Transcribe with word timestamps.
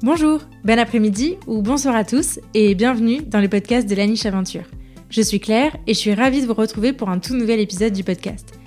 Bonjour, 0.00 0.42
bon 0.62 0.78
après-midi 0.78 1.38
ou 1.48 1.60
bonsoir 1.60 1.96
à 1.96 2.04
tous 2.04 2.38
et 2.54 2.76
bienvenue 2.76 3.20
dans 3.22 3.40
le 3.40 3.48
podcast 3.48 3.90
de 3.90 3.96
la 3.96 4.06
niche 4.06 4.26
aventure. 4.26 4.62
Je 5.10 5.20
suis 5.20 5.40
Claire 5.40 5.76
et 5.88 5.94
je 5.94 5.98
suis 5.98 6.14
ravie 6.14 6.40
de 6.40 6.46
vous 6.46 6.54
retrouver 6.54 6.92
pour 6.92 7.08
un 7.08 7.18
tout 7.18 7.34
nouvel 7.34 7.58
épisode 7.58 7.94
du 7.94 8.04
podcast. 8.04 8.60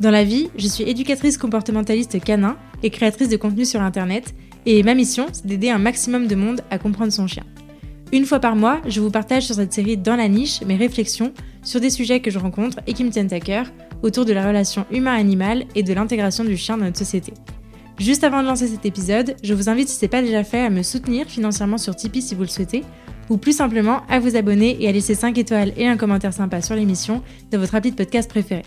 Dans 0.00 0.10
la 0.10 0.24
vie, 0.24 0.48
je 0.56 0.66
suis 0.66 0.84
éducatrice 0.84 1.36
comportementaliste 1.36 2.24
canin 2.24 2.56
et 2.82 2.88
créatrice 2.88 3.28
de 3.28 3.36
contenu 3.36 3.66
sur 3.66 3.82
internet 3.82 4.34
et 4.64 4.82
ma 4.82 4.94
mission, 4.94 5.26
c'est 5.30 5.44
d'aider 5.44 5.68
un 5.68 5.76
maximum 5.76 6.26
de 6.26 6.34
monde 6.34 6.62
à 6.70 6.78
comprendre 6.78 7.12
son 7.12 7.26
chien. 7.26 7.44
Une 8.10 8.24
fois 8.24 8.40
par 8.40 8.56
mois, 8.56 8.80
je 8.86 9.02
vous 9.02 9.10
partage 9.10 9.44
sur 9.44 9.56
cette 9.56 9.74
série 9.74 9.98
Dans 9.98 10.16
la 10.16 10.28
niche 10.28 10.62
mes 10.62 10.76
réflexions 10.76 11.34
sur 11.62 11.80
des 11.80 11.90
sujets 11.90 12.20
que 12.20 12.30
je 12.30 12.38
rencontre 12.38 12.78
et 12.86 12.94
qui 12.94 13.04
me 13.04 13.10
tiennent 13.10 13.34
à 13.34 13.40
cœur 13.40 13.66
autour 14.02 14.24
de 14.24 14.32
la 14.32 14.46
relation 14.46 14.86
humain-animal 14.90 15.66
et 15.74 15.82
de 15.82 15.92
l'intégration 15.92 16.44
du 16.44 16.56
chien 16.56 16.78
dans 16.78 16.86
notre 16.86 16.96
société. 16.96 17.34
Juste 17.98 18.22
avant 18.22 18.42
de 18.42 18.46
lancer 18.46 18.68
cet 18.68 18.86
épisode, 18.86 19.34
je 19.42 19.54
vous 19.54 19.68
invite 19.68 19.88
si 19.88 19.96
ce 19.96 20.04
n'est 20.04 20.08
pas 20.08 20.22
déjà 20.22 20.44
fait 20.44 20.60
à 20.60 20.70
me 20.70 20.82
soutenir 20.84 21.26
financièrement 21.26 21.78
sur 21.78 21.96
Tipeee 21.96 22.22
si 22.22 22.36
vous 22.36 22.42
le 22.42 22.48
souhaitez, 22.48 22.84
ou 23.28 23.38
plus 23.38 23.56
simplement 23.56 24.02
à 24.08 24.20
vous 24.20 24.36
abonner 24.36 24.76
et 24.80 24.88
à 24.88 24.92
laisser 24.92 25.16
5 25.16 25.36
étoiles 25.36 25.72
et 25.76 25.88
un 25.88 25.96
commentaire 25.96 26.32
sympa 26.32 26.62
sur 26.62 26.76
l'émission 26.76 27.22
de 27.50 27.58
votre 27.58 27.74
appli 27.74 27.90
de 27.90 27.96
podcast 27.96 28.30
préféré. 28.30 28.62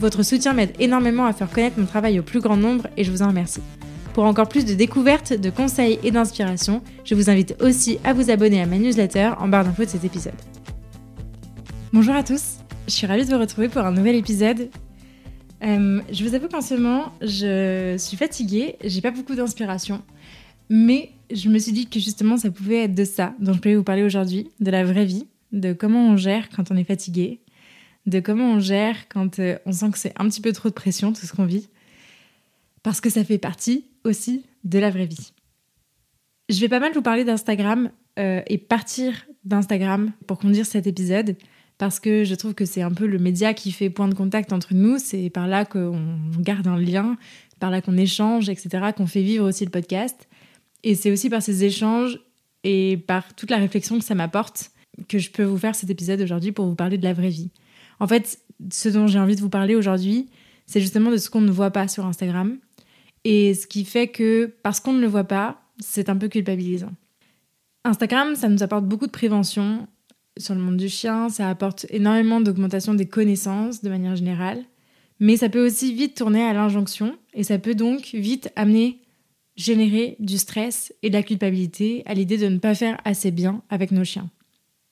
Votre 0.00 0.22
soutien 0.22 0.54
m'aide 0.54 0.72
énormément 0.78 1.26
à 1.26 1.34
faire 1.34 1.50
connaître 1.50 1.78
mon 1.78 1.84
travail 1.84 2.18
au 2.18 2.22
plus 2.22 2.40
grand 2.40 2.56
nombre 2.56 2.86
et 2.96 3.04
je 3.04 3.10
vous 3.10 3.20
en 3.20 3.28
remercie. 3.28 3.60
Pour 4.14 4.24
encore 4.24 4.48
plus 4.48 4.64
de 4.64 4.72
découvertes, 4.72 5.34
de 5.34 5.50
conseils 5.50 5.98
et 6.02 6.10
d'inspiration, 6.10 6.82
je 7.04 7.14
vous 7.14 7.28
invite 7.28 7.56
aussi 7.60 7.98
à 8.02 8.14
vous 8.14 8.30
abonner 8.30 8.62
à 8.62 8.66
ma 8.66 8.78
newsletter 8.78 9.32
en 9.38 9.48
barre 9.48 9.64
d'infos 9.64 9.84
de 9.84 9.90
cet 9.90 10.04
épisode. 10.04 10.32
Bonjour 11.92 12.14
à 12.14 12.22
tous, 12.22 12.56
je 12.88 12.92
suis 12.92 13.06
ravie 13.06 13.26
de 13.26 13.30
vous 13.30 13.38
retrouver 13.38 13.68
pour 13.68 13.82
un 13.82 13.92
nouvel 13.92 14.16
épisode 14.16 14.70
euh, 15.62 16.00
je 16.10 16.24
vous 16.24 16.34
avoue 16.34 16.48
qu'en 16.48 16.60
ce 16.60 16.74
moment, 16.74 17.12
je 17.20 17.96
suis 17.98 18.16
fatiguée, 18.16 18.76
j'ai 18.84 19.00
pas 19.00 19.10
beaucoup 19.10 19.34
d'inspiration, 19.34 20.02
mais 20.68 21.10
je 21.30 21.48
me 21.48 21.58
suis 21.58 21.72
dit 21.72 21.88
que 21.88 22.00
justement 22.00 22.36
ça 22.36 22.50
pouvait 22.50 22.84
être 22.84 22.94
de 22.94 23.04
ça 23.04 23.34
dont 23.40 23.52
je 23.52 23.58
pouvais 23.58 23.76
vous 23.76 23.84
parler 23.84 24.02
aujourd'hui, 24.02 24.50
de 24.60 24.70
la 24.70 24.84
vraie 24.84 25.04
vie, 25.04 25.26
de 25.52 25.72
comment 25.72 26.08
on 26.08 26.16
gère 26.16 26.48
quand 26.48 26.70
on 26.70 26.76
est 26.76 26.84
fatigué, 26.84 27.40
de 28.06 28.20
comment 28.20 28.52
on 28.52 28.60
gère 28.60 29.08
quand 29.08 29.38
euh, 29.38 29.58
on 29.66 29.72
sent 29.72 29.90
que 29.90 29.98
c'est 29.98 30.14
un 30.18 30.28
petit 30.28 30.40
peu 30.40 30.52
trop 30.52 30.68
de 30.68 30.74
pression 30.74 31.12
tout 31.12 31.26
ce 31.26 31.32
qu'on 31.32 31.44
vit, 31.44 31.68
parce 32.82 33.00
que 33.00 33.10
ça 33.10 33.24
fait 33.24 33.38
partie 33.38 33.84
aussi 34.04 34.44
de 34.64 34.78
la 34.78 34.90
vraie 34.90 35.06
vie. 35.06 35.32
Je 36.48 36.58
vais 36.60 36.68
pas 36.68 36.80
mal 36.80 36.92
vous 36.92 37.02
parler 37.02 37.24
d'Instagram 37.24 37.90
euh, 38.18 38.42
et 38.46 38.58
partir 38.58 39.26
d'Instagram 39.44 40.12
pour 40.26 40.38
conduire 40.38 40.66
cet 40.66 40.86
épisode 40.86 41.36
parce 41.80 41.98
que 41.98 42.24
je 42.24 42.34
trouve 42.34 42.52
que 42.52 42.66
c'est 42.66 42.82
un 42.82 42.90
peu 42.90 43.06
le 43.06 43.18
média 43.18 43.54
qui 43.54 43.72
fait 43.72 43.88
point 43.88 44.06
de 44.06 44.14
contact 44.14 44.52
entre 44.52 44.74
nous. 44.74 44.98
C'est 44.98 45.30
par 45.30 45.48
là 45.48 45.64
qu'on 45.64 45.98
garde 46.38 46.66
un 46.66 46.78
lien, 46.78 47.16
par 47.58 47.70
là 47.70 47.80
qu'on 47.80 47.96
échange, 47.96 48.50
etc., 48.50 48.90
qu'on 48.94 49.06
fait 49.06 49.22
vivre 49.22 49.48
aussi 49.48 49.64
le 49.64 49.70
podcast. 49.70 50.28
Et 50.84 50.94
c'est 50.94 51.10
aussi 51.10 51.30
par 51.30 51.40
ces 51.40 51.64
échanges 51.64 52.20
et 52.64 52.98
par 52.98 53.34
toute 53.34 53.50
la 53.50 53.56
réflexion 53.56 53.98
que 53.98 54.04
ça 54.04 54.14
m'apporte 54.14 54.72
que 55.08 55.18
je 55.18 55.30
peux 55.30 55.42
vous 55.42 55.56
faire 55.56 55.74
cet 55.74 55.88
épisode 55.88 56.20
aujourd'hui 56.20 56.52
pour 56.52 56.66
vous 56.66 56.74
parler 56.74 56.98
de 56.98 57.04
la 57.04 57.14
vraie 57.14 57.30
vie. 57.30 57.50
En 57.98 58.06
fait, 58.06 58.40
ce 58.70 58.90
dont 58.90 59.06
j'ai 59.06 59.18
envie 59.18 59.36
de 59.36 59.40
vous 59.40 59.48
parler 59.48 59.74
aujourd'hui, 59.74 60.28
c'est 60.66 60.82
justement 60.82 61.10
de 61.10 61.16
ce 61.16 61.30
qu'on 61.30 61.40
ne 61.40 61.50
voit 61.50 61.70
pas 61.70 61.88
sur 61.88 62.04
Instagram. 62.04 62.58
Et 63.24 63.54
ce 63.54 63.66
qui 63.66 63.86
fait 63.86 64.08
que, 64.08 64.54
parce 64.62 64.80
qu'on 64.80 64.92
ne 64.92 65.00
le 65.00 65.08
voit 65.08 65.24
pas, 65.24 65.62
c'est 65.78 66.10
un 66.10 66.16
peu 66.16 66.28
culpabilisant. 66.28 66.92
Instagram, 67.84 68.36
ça 68.36 68.50
nous 68.50 68.62
apporte 68.62 68.84
beaucoup 68.84 69.06
de 69.06 69.12
prévention, 69.12 69.88
sur 70.40 70.54
le 70.54 70.60
monde 70.60 70.76
du 70.76 70.88
chien, 70.88 71.28
ça 71.28 71.48
apporte 71.48 71.86
énormément 71.90 72.40
d'augmentation 72.40 72.94
des 72.94 73.06
connaissances 73.06 73.82
de 73.82 73.88
manière 73.88 74.16
générale, 74.16 74.64
mais 75.18 75.36
ça 75.36 75.48
peut 75.48 75.64
aussi 75.64 75.94
vite 75.94 76.16
tourner 76.16 76.42
à 76.42 76.52
l'injonction 76.52 77.16
et 77.34 77.44
ça 77.44 77.58
peut 77.58 77.74
donc 77.74 78.10
vite 78.14 78.50
amener, 78.56 79.00
générer 79.56 80.16
du 80.18 80.38
stress 80.38 80.94
et 81.02 81.10
de 81.10 81.14
la 81.14 81.22
culpabilité 81.22 82.02
à 82.06 82.14
l'idée 82.14 82.38
de 82.38 82.48
ne 82.48 82.58
pas 82.58 82.74
faire 82.74 82.98
assez 83.04 83.30
bien 83.30 83.62
avec 83.68 83.92
nos 83.92 84.04
chiens. 84.04 84.30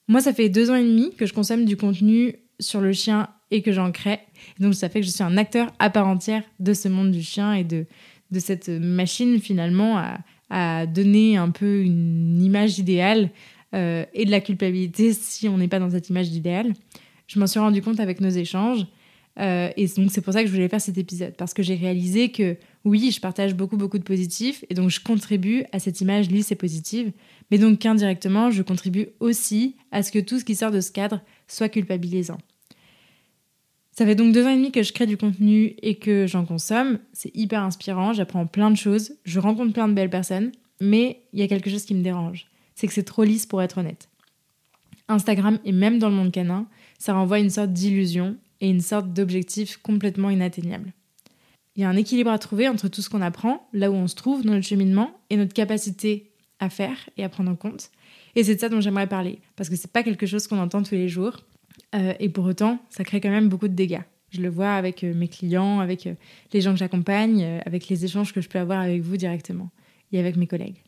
Moi, 0.07 0.21
ça 0.21 0.33
fait 0.33 0.49
deux 0.49 0.71
ans 0.71 0.75
et 0.75 0.83
demi 0.83 1.13
que 1.15 1.25
je 1.25 1.33
consomme 1.33 1.65
du 1.65 1.77
contenu 1.77 2.35
sur 2.59 2.81
le 2.81 2.93
chien 2.93 3.29
et 3.51 3.61
que 3.61 3.71
j'en 3.71 3.91
crée. 3.91 4.19
Donc 4.59 4.75
ça 4.75 4.89
fait 4.89 5.01
que 5.01 5.05
je 5.05 5.11
suis 5.11 5.23
un 5.23 5.37
acteur 5.37 5.71
à 5.79 5.89
part 5.89 6.07
entière 6.07 6.43
de 6.59 6.73
ce 6.73 6.87
monde 6.87 7.11
du 7.11 7.23
chien 7.23 7.53
et 7.53 7.63
de, 7.63 7.85
de 8.31 8.39
cette 8.39 8.69
machine 8.69 9.39
finalement 9.39 9.97
à, 9.97 10.19
à 10.49 10.85
donner 10.85 11.37
un 11.37 11.49
peu 11.49 11.81
une 11.81 12.41
image 12.41 12.79
idéale 12.79 13.31
euh, 13.75 14.05
et 14.13 14.25
de 14.25 14.31
la 14.31 14.41
culpabilité 14.41 15.13
si 15.13 15.47
on 15.47 15.57
n'est 15.57 15.67
pas 15.67 15.79
dans 15.79 15.91
cette 15.91 16.09
image 16.09 16.29
d'idéal. 16.29 16.73
Je 17.27 17.39
m'en 17.39 17.47
suis 17.47 17.59
rendu 17.59 17.81
compte 17.81 17.99
avec 17.99 18.21
nos 18.21 18.29
échanges. 18.29 18.85
Euh, 19.39 19.69
et 19.77 19.87
donc 19.87 20.11
c'est 20.11 20.21
pour 20.21 20.33
ça 20.33 20.41
que 20.41 20.47
je 20.47 20.53
voulais 20.53 20.67
faire 20.67 20.81
cet 20.81 20.97
épisode, 20.97 21.33
parce 21.37 21.53
que 21.53 21.63
j'ai 21.63 21.75
réalisé 21.75 22.29
que 22.29 22.57
oui, 22.83 23.11
je 23.11 23.21
partage 23.21 23.55
beaucoup, 23.55 23.77
beaucoup 23.77 23.97
de 23.97 24.03
positifs, 24.03 24.65
et 24.69 24.73
donc 24.73 24.89
je 24.89 24.99
contribue 24.99 25.63
à 25.71 25.79
cette 25.79 26.01
image 26.01 26.29
lisse 26.29 26.51
et 26.51 26.55
positive, 26.55 27.11
mais 27.49 27.57
donc 27.57 27.79
qu'indirectement, 27.79 28.51
je 28.51 28.63
contribue 28.63 29.07
aussi 29.19 29.75
à 29.91 30.03
ce 30.03 30.11
que 30.11 30.19
tout 30.19 30.39
ce 30.39 30.45
qui 30.45 30.55
sort 30.55 30.71
de 30.71 30.81
ce 30.81 30.91
cadre 30.91 31.21
soit 31.47 31.69
culpabilisant. 31.69 32.37
Ça 33.91 34.05
fait 34.05 34.15
donc 34.15 34.33
deux 34.33 34.45
ans 34.45 34.49
et 34.49 34.55
demi 34.55 34.71
que 34.71 34.83
je 34.83 34.91
crée 34.91 35.05
du 35.05 35.17
contenu 35.17 35.75
et 35.81 35.95
que 35.95 36.25
j'en 36.25 36.45
consomme. 36.45 36.99
C'est 37.13 37.35
hyper 37.35 37.63
inspirant, 37.63 38.13
j'apprends 38.13 38.45
plein 38.45 38.71
de 38.71 38.77
choses, 38.77 39.13
je 39.25 39.39
rencontre 39.39 39.73
plein 39.73 39.87
de 39.87 39.93
belles 39.93 40.09
personnes, 40.09 40.51
mais 40.81 41.21
il 41.33 41.39
y 41.39 41.43
a 41.43 41.47
quelque 41.47 41.69
chose 41.69 41.85
qui 41.85 41.93
me 41.93 42.01
dérange 42.01 42.47
c'est 42.79 42.87
que 42.87 42.93
c'est 42.93 43.03
trop 43.03 43.25
lisse 43.25 43.45
pour 43.45 43.61
être 43.61 43.79
honnête. 43.79 44.07
Instagram 45.09 45.59
et 45.65 45.73
même 45.73 45.99
dans 45.99 46.07
le 46.07 46.15
monde 46.15 46.31
canin, 46.31 46.65
ça 46.97 47.13
renvoie 47.13 47.39
une 47.39 47.49
sorte 47.49 47.73
d'illusion 47.73 48.37
et 48.61 48.69
une 48.69 48.79
sorte 48.79 49.11
d'objectif 49.11 49.75
complètement 49.75 50.29
inatteignable. 50.29 50.93
Il 51.75 51.81
y 51.81 51.83
a 51.83 51.89
un 51.89 51.97
équilibre 51.97 52.31
à 52.31 52.39
trouver 52.39 52.69
entre 52.69 52.87
tout 52.87 53.01
ce 53.01 53.09
qu'on 53.09 53.21
apprend, 53.21 53.67
là 53.73 53.91
où 53.91 53.95
on 53.95 54.07
se 54.07 54.15
trouve 54.15 54.45
dans 54.45 54.53
notre 54.53 54.65
cheminement, 54.65 55.11
et 55.29 55.35
notre 55.35 55.53
capacité 55.53 56.31
à 56.59 56.69
faire 56.69 57.09
et 57.17 57.25
à 57.25 57.29
prendre 57.29 57.51
en 57.51 57.55
compte. 57.55 57.91
Et 58.37 58.45
c'est 58.45 58.55
de 58.55 58.61
ça 58.61 58.69
dont 58.69 58.79
j'aimerais 58.79 59.07
parler, 59.07 59.39
parce 59.57 59.69
que 59.69 59.75
c'est 59.75 59.91
pas 59.91 60.03
quelque 60.03 60.25
chose 60.25 60.47
qu'on 60.47 60.59
entend 60.59 60.81
tous 60.81 60.95
les 60.95 61.09
jours, 61.09 61.35
euh, 61.95 62.13
et 62.21 62.29
pour 62.29 62.45
autant, 62.45 62.79
ça 62.89 63.03
crée 63.03 63.19
quand 63.19 63.29
même 63.29 63.49
beaucoup 63.49 63.67
de 63.67 63.73
dégâts. 63.73 64.03
Je 64.31 64.41
le 64.41 64.49
vois 64.49 64.71
avec 64.71 65.03
euh, 65.03 65.13
mes 65.13 65.27
clients, 65.27 65.81
avec 65.81 66.07
euh, 66.07 66.13
les 66.53 66.61
gens 66.61 66.71
que 66.71 66.79
j'accompagne, 66.79 67.61
avec 67.65 67.89
les 67.89 68.05
échanges 68.05 68.31
que 68.31 68.39
je 68.39 68.47
peux 68.47 68.59
avoir 68.59 68.79
avec 68.79 69.01
vous 69.01 69.17
directement 69.17 69.69
et 70.13 70.19
avec 70.19 70.37
mes 70.37 70.47
collègues. 70.47 70.81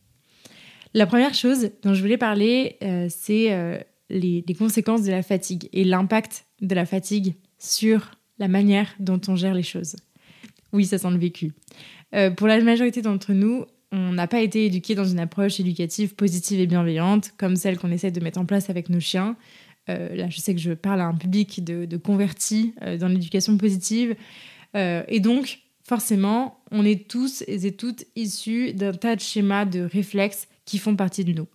La 0.94 1.06
première 1.06 1.34
chose 1.34 1.70
dont 1.82 1.94
je 1.94 2.02
voulais 2.02 2.18
parler, 2.18 2.76
euh, 2.82 3.06
c'est 3.08 3.52
euh, 3.52 3.78
les, 4.10 4.44
conséquences 4.58 5.02
de 5.04 5.10
la 5.10 5.22
fatigue 5.22 5.68
et 5.72 5.84
l'impact 5.84 6.44
de 6.60 6.74
la 6.74 6.84
fatigue 6.84 7.34
sur 7.58 8.10
la 8.38 8.48
manière 8.48 8.94
dont 9.00 9.20
on 9.28 9.36
gère 9.36 9.54
les 9.54 9.62
choses. 9.62 9.96
Oui, 10.72 10.84
ça 10.84 10.98
sent 10.98 11.10
le 11.10 11.18
vécu. 11.18 11.52
Euh, 12.14 12.30
pour 12.30 12.46
la 12.46 12.60
majorité 12.60 13.00
d'entre 13.00 13.32
nous, 13.32 13.64
on 13.90 14.12
n'a 14.12 14.26
pas 14.26 14.40
été 14.40 14.66
éduqué 14.66 14.94
dans 14.94 15.04
une 15.04 15.18
approche 15.18 15.60
éducative 15.60 16.14
positive 16.14 16.60
et 16.60 16.66
bienveillante, 16.66 17.32
comme 17.38 17.56
celle 17.56 17.78
qu'on 17.78 17.90
essaie 17.90 18.10
de 18.10 18.20
mettre 18.20 18.38
en 18.38 18.46
place 18.46 18.68
avec 18.68 18.88
nos 18.88 19.00
chiens. 19.00 19.36
là, 19.86 20.28
je 20.30 20.40
sais 20.40 20.54
que 20.54 20.60
je 20.60 20.72
parle 20.72 21.00
à 21.00 21.06
un 21.06 21.14
public 21.14 21.62
de, 21.62 21.84
de 21.84 21.96
convertis 21.98 22.74
dans 23.00 23.08
l'éducation 23.08 23.58
positive. 23.58 24.14
et 24.74 25.20
donc, 25.20 25.58
forcément, 25.84 26.62
on 26.70 26.86
est 26.86 27.06
tous 27.06 27.44
et 27.46 27.72
toutes 27.72 28.06
issus 28.16 28.72
d'un 28.72 28.92
tas 28.92 29.14
de 29.14 29.20
schémas, 29.20 29.66
de 29.66 29.82
réflexes 29.82 30.48
qui 30.64 30.78
font 30.78 30.96
partie 30.96 31.24
de 31.24 31.32
nous. 31.32 31.46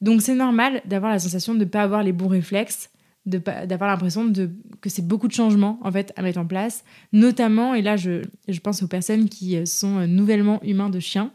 Donc 0.00 0.22
c'est 0.22 0.34
normal 0.34 0.82
d'avoir 0.86 1.12
la 1.12 1.18
sensation 1.18 1.54
de 1.54 1.60
ne 1.60 1.64
pas 1.64 1.82
avoir 1.82 2.02
les 2.02 2.12
bons 2.12 2.28
réflexes, 2.28 2.90
d'avoir 3.26 3.90
l'impression 3.90 4.32
que 4.80 4.88
c'est 4.88 5.06
beaucoup 5.06 5.28
de 5.28 5.32
changements 5.32 5.78
en 5.82 5.92
fait 5.92 6.12
à 6.16 6.22
mettre 6.22 6.38
en 6.38 6.46
place, 6.46 6.84
notamment, 7.12 7.74
et 7.74 7.82
là 7.82 7.96
je, 7.96 8.22
je 8.48 8.60
pense 8.60 8.82
aux 8.82 8.88
personnes 8.88 9.28
qui 9.28 9.66
sont 9.66 10.06
nouvellement 10.06 10.62
humains 10.62 10.88
de 10.88 11.00
chiens 11.00 11.32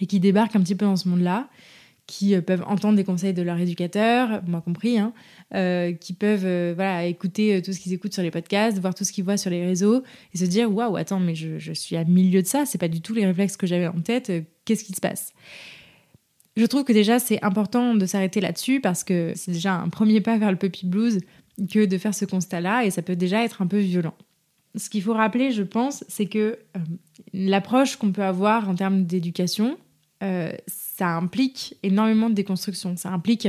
et 0.00 0.06
qui 0.06 0.20
débarquent 0.20 0.56
un 0.56 0.60
petit 0.60 0.76
peu 0.76 0.86
dans 0.86 0.96
ce 0.96 1.08
monde-là, 1.08 1.48
qui 2.10 2.34
euh, 2.34 2.40
peuvent 2.40 2.64
entendre 2.66 2.96
des 2.96 3.04
conseils 3.04 3.32
de 3.32 3.42
leur 3.42 3.58
éducateur, 3.58 4.42
moi 4.46 4.60
compris, 4.60 4.98
hein, 4.98 5.12
euh, 5.54 5.92
qui 5.92 6.12
peuvent 6.12 6.44
euh, 6.44 6.72
voilà, 6.74 7.06
écouter 7.06 7.62
tout 7.62 7.72
ce 7.72 7.78
qu'ils 7.78 7.92
écoutent 7.92 8.12
sur 8.12 8.22
les 8.22 8.32
podcasts, 8.32 8.78
voir 8.78 8.94
tout 8.94 9.04
ce 9.04 9.12
qu'ils 9.12 9.22
voient 9.22 9.36
sur 9.36 9.50
les 9.50 9.64
réseaux 9.64 10.02
et 10.34 10.38
se 10.38 10.44
dire 10.44 10.74
waouh, 10.74 10.96
attends, 10.96 11.20
mais 11.20 11.36
je, 11.36 11.58
je, 11.58 11.72
suis 11.72 11.96
à 11.96 12.04
milieu 12.04 12.42
de 12.42 12.46
ça, 12.48 12.66
c'est 12.66 12.78
pas 12.78 12.88
du 12.88 13.00
tout 13.00 13.14
les 13.14 13.24
réflexes 13.24 13.56
que 13.56 13.66
j'avais 13.66 13.86
en 13.86 14.00
tête, 14.00 14.32
qu'est-ce 14.64 14.82
qui 14.82 14.92
se 14.92 15.00
passe? 15.00 15.32
Je 16.60 16.66
trouve 16.66 16.84
que 16.84 16.92
déjà 16.92 17.18
c'est 17.18 17.42
important 17.42 17.94
de 17.94 18.04
s'arrêter 18.04 18.42
là-dessus 18.42 18.80
parce 18.80 19.02
que 19.02 19.32
c'est 19.34 19.52
déjà 19.52 19.76
un 19.76 19.88
premier 19.88 20.20
pas 20.20 20.36
vers 20.36 20.50
le 20.50 20.58
puppy 20.58 20.86
blues 20.86 21.20
que 21.72 21.86
de 21.86 21.98
faire 21.98 22.14
ce 22.14 22.26
constat-là 22.26 22.84
et 22.84 22.90
ça 22.90 23.00
peut 23.00 23.16
déjà 23.16 23.42
être 23.42 23.62
un 23.62 23.66
peu 23.66 23.78
violent. 23.78 24.14
Ce 24.76 24.90
qu'il 24.90 25.02
faut 25.02 25.14
rappeler, 25.14 25.52
je 25.52 25.62
pense, 25.62 26.04
c'est 26.08 26.26
que 26.26 26.58
euh, 26.76 26.80
l'approche 27.32 27.96
qu'on 27.96 28.12
peut 28.12 28.22
avoir 28.22 28.68
en 28.68 28.74
termes 28.74 29.04
d'éducation, 29.04 29.78
euh, 30.22 30.52
ça 30.66 31.16
implique 31.16 31.76
énormément 31.82 32.28
de 32.28 32.34
déconstruction, 32.34 32.94
ça 32.96 33.08
implique 33.08 33.48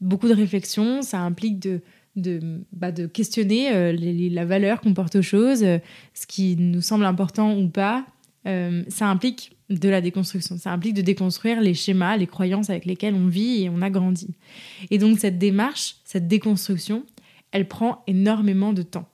beaucoup 0.00 0.28
de 0.28 0.34
réflexion, 0.34 1.02
ça 1.02 1.18
implique 1.20 1.58
de, 1.58 2.60
bah, 2.72 2.92
questionner 2.92 3.72
euh, 3.72 3.92
la 3.92 4.44
valeur 4.44 4.80
qu'on 4.80 4.94
porte 4.94 5.16
aux 5.16 5.22
choses, 5.22 5.64
ce 6.14 6.26
qui 6.28 6.54
nous 6.56 6.80
semble 6.80 7.06
important 7.06 7.58
ou 7.58 7.68
pas. 7.68 8.06
ça 8.44 9.08
implique 9.08 9.56
de 9.78 9.88
la 9.88 10.00
déconstruction. 10.00 10.56
Ça 10.58 10.72
implique 10.72 10.94
de 10.94 11.02
déconstruire 11.02 11.60
les 11.60 11.74
schémas, 11.74 12.16
les 12.16 12.26
croyances 12.26 12.70
avec 12.70 12.84
lesquelles 12.84 13.14
on 13.14 13.26
vit 13.26 13.62
et 13.62 13.70
on 13.70 13.82
a 13.82 13.90
grandi. 13.90 14.34
Et 14.90 14.98
donc 14.98 15.18
cette 15.18 15.38
démarche, 15.38 15.96
cette 16.04 16.28
déconstruction, 16.28 17.04
elle 17.50 17.68
prend 17.68 18.02
énormément 18.06 18.72
de 18.72 18.82
temps. 18.82 19.08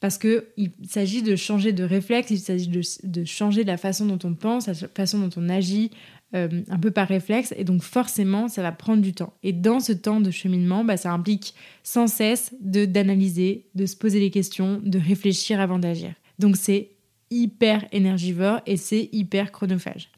Parce 0.00 0.18
qu'il 0.18 0.72
s'agit 0.88 1.22
de 1.22 1.36
changer 1.36 1.72
de 1.72 1.84
réflexe, 1.84 2.30
il 2.30 2.40
s'agit 2.40 2.68
de, 2.68 3.24
changer 3.24 3.62
la 3.62 3.76
façon 3.76 4.04
dont 4.04 4.18
on 4.24 4.34
pense, 4.34 4.66
la 4.66 4.74
façon 4.74 5.20
dont 5.20 5.30
on 5.36 5.48
agit, 5.48 5.92
euh, 6.34 6.62
un 6.68 6.78
peu 6.78 6.90
par 6.90 7.06
réflexe, 7.06 7.54
et 7.56 7.62
donc 7.62 7.82
forcément, 7.82 8.48
ça 8.48 8.62
va 8.62 8.72
prendre 8.72 9.00
du 9.00 9.12
temps. 9.12 9.32
Et 9.44 9.52
dans 9.52 9.78
ce 9.78 9.92
temps 9.92 10.20
de 10.20 10.32
cheminement, 10.32 10.84
bah, 10.84 10.96
ça 10.96 11.12
implique 11.12 11.54
sans 11.84 12.08
cesse 12.08 12.52
de 12.60 12.84
d'analyser, 12.84 13.66
de 13.76 13.86
se 13.86 13.94
poser 13.94 14.18
les 14.18 14.30
questions, 14.30 14.80
de 14.82 14.98
réfléchir 14.98 15.60
avant 15.60 15.78
d'agir. 15.78 16.12
Donc 16.40 16.56
c'est 16.56 16.90
hyper 17.32 17.84
énergivore 17.92 18.60
et 18.66 18.76
c'est 18.76 19.08
hyper 19.12 19.52
chronophage. 19.52 20.10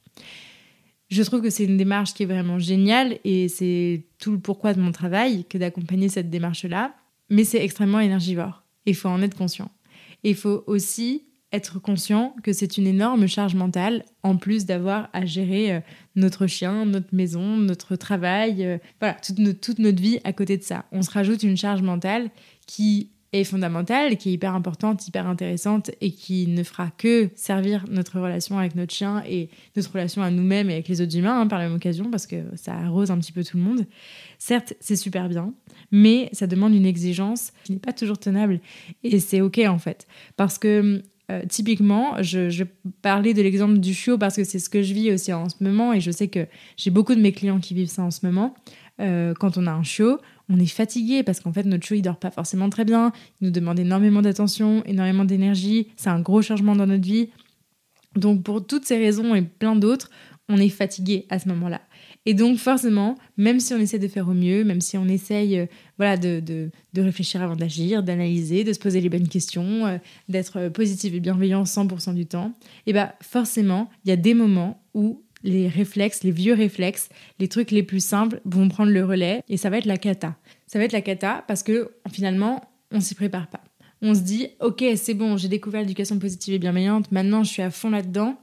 Je 1.11 1.23
trouve 1.23 1.43
que 1.43 1.51
c'est 1.51 1.65
une 1.65 1.77
démarche 1.77 2.15
qui 2.15 2.25
est 2.25 2.27
vraiment 2.27 2.59
géniale 2.59 3.19
et 3.25 3.49
c'est 3.49 4.07
tout 4.19 4.33
le 4.33 4.41
pourquoi 4.41 4.75
de 4.75 4.81
mon 4.81 4.91
travail 4.91 5.45
que 5.45 5.59
d'accompagner 5.59 6.09
cette 6.09 6.31
démarche-là, 6.31 6.95
mais 7.31 7.45
c'est 7.45 7.63
extrêmement 7.63 8.01
énergivore. 8.01 8.65
Il 8.87 8.95
faut 8.95 9.09
en 9.09 9.23
être 9.23 9.37
conscient. 9.37 9.71
Il 10.25 10.35
faut 10.35 10.65
aussi 10.67 11.25
être 11.53 11.79
conscient 11.79 12.35
que 12.43 12.53
c'est 12.53 12.79
une 12.79 12.87
énorme 12.87 13.29
charge 13.29 13.55
mentale, 13.55 14.05
en 14.25 14.37
plus 14.37 14.67
d'avoir 14.67 15.09
à 15.13 15.25
gérer 15.25 15.73
euh, 15.73 15.81
notre 16.17 16.49
chien, 16.49 16.85
notre 16.85 17.15
maison, 17.15 17.57
notre 17.57 17.95
travail, 17.95 18.65
euh, 18.65 18.79
voilà, 18.99 19.17
toute 19.21 19.79
notre 19.79 20.03
vie 20.03 20.19
à 20.25 20.33
côté 20.33 20.57
de 20.57 20.65
ça. 20.65 20.85
On 20.91 21.03
se 21.03 21.11
rajoute 21.11 21.45
une 21.45 21.57
charge 21.57 21.83
mentale 21.83 22.31
qui 22.67 23.11
est 23.35 23.45
fondamentale, 23.45 24.17
qui 24.17 24.31
est 24.31 24.33
hyper 24.33 24.55
importante, 24.55 25.07
hyper 25.09 25.27
intéressante 25.27 25.91
et 26.01 26.13
qui 26.13 26.47
ne 26.47 26.63
fera 26.63 26.91
que 26.97 27.31
servir 27.35 27.85
notre 27.91 28.21
relation 28.21 28.59
avec 28.59 28.77
notre 28.77 28.95
chien 28.95 29.23
et 29.29 29.49
notre 29.77 29.93
relation 29.93 30.23
à 30.23 30.31
nous-mêmes 30.31 30.71
et 30.71 30.75
avec 30.75 30.89
les 30.89 31.01
autres 31.01 31.17
humains 31.17 31.41
hein, 31.41 31.47
par 31.47 31.59
la 31.59 31.67
même 31.67 31.77
occasion 31.77 32.11
parce 32.11 32.27
que 32.27 32.37
ça 32.55 32.75
arrose 32.75 33.11
un 33.11 33.19
petit 33.19 33.33
peu 33.33 33.43
tout 33.43 33.57
le 33.57 33.63
monde. 33.63 33.87
Certes, 34.39 34.75
c'est 34.81 34.97
super 34.97 35.29
bien, 35.29 35.53
mais 35.91 36.29
ça 36.33 36.47
demande 36.47 36.75
une 36.75 36.87
exigence 36.87 37.53
qui 37.65 37.73
n'est 37.73 37.79
pas 37.79 37.93
toujours 37.93 38.19
tenable 38.19 38.61
et 39.03 39.19
c'est 39.19 39.41
ok 39.41 39.61
en 39.67 39.79
fait 39.79 40.07
parce 40.37 40.59
que 40.59 41.03
euh, 41.31 41.43
typiquement, 41.49 42.23
je, 42.23 42.65
parlais 43.01 43.33
de 43.33 43.41
l'exemple 43.41 43.79
du 43.79 43.95
chiot 43.95 44.19
parce 44.19 44.37
que 44.37 44.45
c'est 44.45 44.59
ce 44.59 44.69
que 44.69 44.83
je 44.83 44.93
vis 44.93 45.11
aussi 45.11 45.33
en 45.33 45.49
ce 45.49 45.57
moment 45.61 45.93
et 45.93 46.01
je 46.01 46.11
sais 46.11 46.29
que 46.29 46.47
j'ai 46.77 46.91
beaucoup 46.91 47.15
de 47.15 47.21
mes 47.21 47.33
clients 47.33 47.61
qui 47.61 47.73
vivent 47.73 47.89
ça 47.89 48.03
en 48.03 48.11
ce 48.11 48.27
moment. 48.27 48.55
Euh, 49.01 49.33
quand 49.35 49.57
on 49.57 49.67
a 49.67 49.73
un 49.73 49.83
chiot, 49.83 50.19
on 50.49 50.59
est 50.59 50.67
fatigué 50.67 51.23
parce 51.23 51.41
qu'en 51.41 51.53
fait 51.53 51.65
notre 51.65 51.85
chiot 51.85 51.97
il 51.97 52.03
dort 52.03 52.19
pas 52.19 52.31
forcément 52.31 52.69
très 52.71 52.85
bien, 52.85 53.13
il 53.41 53.47
nous 53.47 53.51
demande 53.51 53.79
énormément 53.79 54.23
d'attention, 54.23 54.83
énormément 54.85 55.25
d'énergie, 55.25 55.89
c'est 55.97 56.11
un 56.11 56.21
gros 56.21 56.43
changement 56.43 56.77
dans 56.77 56.87
notre 56.87 57.05
vie. 57.05 57.31
Donc 58.17 58.43
pour 58.43 58.67
toutes 58.67 58.85
ces 58.85 58.99
raisons 58.99 59.35
et 59.35 59.43
plein 59.43 59.77
d'autres, 59.77 60.11
on 60.49 60.59
est 60.59 60.69
fatigué 60.69 61.27
à 61.31 61.39
ce 61.39 61.49
moment-là. 61.49 61.81
Et 62.27 62.35
donc 62.35 62.59
forcément, 62.59 63.17
même 63.37 63.61
si 63.61 63.75
on 63.75 63.79
essaie 63.79 63.99
de 63.99 64.09
faire 64.09 64.29
au 64.29 64.35
mieux, 64.35 64.65
même 64.65 64.81
si 64.81 64.97
on 64.97 65.07
essaye 65.07 65.59
euh, 65.59 65.67
voilà, 65.99 66.17
de, 66.17 66.41
de, 66.41 66.71
de, 66.93 67.03
réfléchir 67.03 67.43
avant 67.43 67.57
d'agir, 67.57 68.03
d'analyser, 68.03 68.65
de 68.65 68.73
se 68.73 68.79
poser 68.79 69.01
les 69.01 69.09
bonnes 69.09 69.29
questions, 69.29 69.87
euh, 69.87 69.99
d'être 70.29 70.69
positif 70.69 71.13
et 71.13 71.21
bienveillant 71.21 71.65
100% 71.65 72.15
du 72.15 72.27
temps, 72.27 72.55
et 72.87 72.91
eh 72.91 72.93
bah 72.93 73.15
forcément, 73.21 73.91
il 74.05 74.11
y 74.11 74.13
a 74.13 74.17
des 74.17 74.35
moments 74.35 74.83
où 74.95 75.24
les 75.45 75.69
réflexes, 75.69 76.25
les 76.25 76.33
vieux 76.33 76.55
réflexes, 76.55 77.11
les 77.39 77.49
trucs 77.49 77.71
les 77.71 77.85
plus 77.85 78.05
simples 78.05 78.41
vont 78.45 78.69
prendre 78.69 78.91
le 78.91 79.05
relais 79.05 79.45
et 79.49 79.57
ça 79.57 79.71
va 79.71 79.79
être 79.79 79.85
la 79.85 79.99
cata. 79.99 80.37
Ça 80.67 80.79
va 80.79 80.87
être 80.87 80.93
la 80.93 81.03
cata 81.03 81.45
parce 81.47 81.63
que 81.63 81.93
finalement, 82.11 82.63
on 82.91 83.01
s'y 83.01 83.15
prépare 83.15 83.47
pas. 83.49 83.63
On 84.03 84.15
se 84.15 84.21
dit, 84.21 84.49
ok, 84.61 84.83
c'est 84.97 85.15
bon, 85.15 85.37
j'ai 85.37 85.49
découvert 85.49 85.83
l'éducation 85.83 86.19
positive 86.19 86.55
et 86.55 86.59
bienveillante, 86.59 87.13
maintenant 87.13 87.45
je 87.45 87.51
suis 87.51 87.63
à 87.63 87.71
fond 87.71 87.91
là-dedans. 87.91 88.41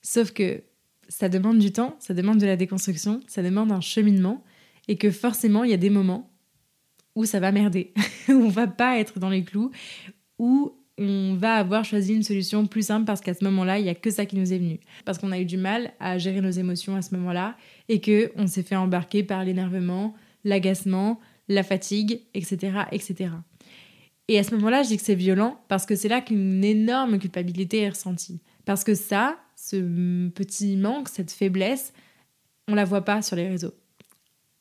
Sauf 0.00 0.30
que 0.30 0.62
ça 1.08 1.28
demande 1.28 1.58
du 1.58 1.72
temps, 1.72 1.96
ça 1.98 2.14
demande 2.14 2.38
de 2.38 2.46
la 2.46 2.56
déconstruction, 2.56 3.20
ça 3.26 3.42
demande 3.42 3.72
un 3.72 3.80
cheminement, 3.80 4.42
et 4.88 4.96
que 4.96 5.10
forcément, 5.10 5.64
il 5.64 5.70
y 5.70 5.74
a 5.74 5.78
des 5.78 5.90
moments 5.90 6.30
où 7.14 7.24
ça 7.24 7.40
va 7.40 7.52
merder, 7.52 7.92
où 8.28 8.32
on 8.32 8.48
va 8.48 8.66
pas 8.66 8.98
être 8.98 9.18
dans 9.18 9.30
les 9.30 9.44
clous, 9.44 9.70
où 10.38 10.72
on 10.98 11.34
va 11.34 11.54
avoir 11.56 11.84
choisi 11.84 12.14
une 12.14 12.22
solution 12.22 12.66
plus 12.66 12.86
simple 12.86 13.04
parce 13.04 13.20
qu'à 13.20 13.34
ce 13.34 13.42
moment-là, 13.44 13.78
il 13.78 13.84
y 13.84 13.88
a 13.88 13.94
que 13.94 14.10
ça 14.10 14.26
qui 14.26 14.36
nous 14.36 14.52
est 14.52 14.58
venu. 14.58 14.78
Parce 15.04 15.18
qu'on 15.18 15.32
a 15.32 15.38
eu 15.38 15.44
du 15.44 15.56
mal 15.56 15.92
à 15.98 16.18
gérer 16.18 16.40
nos 16.40 16.50
émotions 16.50 16.94
à 16.94 17.02
ce 17.02 17.14
moment-là 17.16 17.56
et 17.88 18.00
que 18.00 18.32
on 18.36 18.46
s'est 18.46 18.62
fait 18.62 18.76
embarquer 18.76 19.22
par 19.24 19.44
l'énervement, 19.44 20.14
l'agacement, 20.44 21.20
la 21.48 21.62
fatigue, 21.62 22.20
etc., 22.34 22.82
etc. 22.92 23.30
Et 24.28 24.38
à 24.38 24.44
ce 24.44 24.54
moment-là, 24.54 24.82
je 24.82 24.88
dis 24.88 24.96
que 24.96 25.02
c'est 25.02 25.14
violent 25.14 25.60
parce 25.68 25.84
que 25.84 25.96
c'est 25.96 26.08
là 26.08 26.20
qu'une 26.20 26.64
énorme 26.64 27.18
culpabilité 27.18 27.80
est 27.80 27.90
ressentie. 27.90 28.40
Parce 28.64 28.84
que 28.84 28.94
ça, 28.94 29.36
ce 29.56 30.28
petit 30.28 30.76
manque, 30.76 31.08
cette 31.08 31.32
faiblesse, 31.32 31.92
on 32.68 32.74
la 32.74 32.84
voit 32.84 33.04
pas 33.04 33.20
sur 33.20 33.36
les 33.36 33.48
réseaux. 33.48 33.74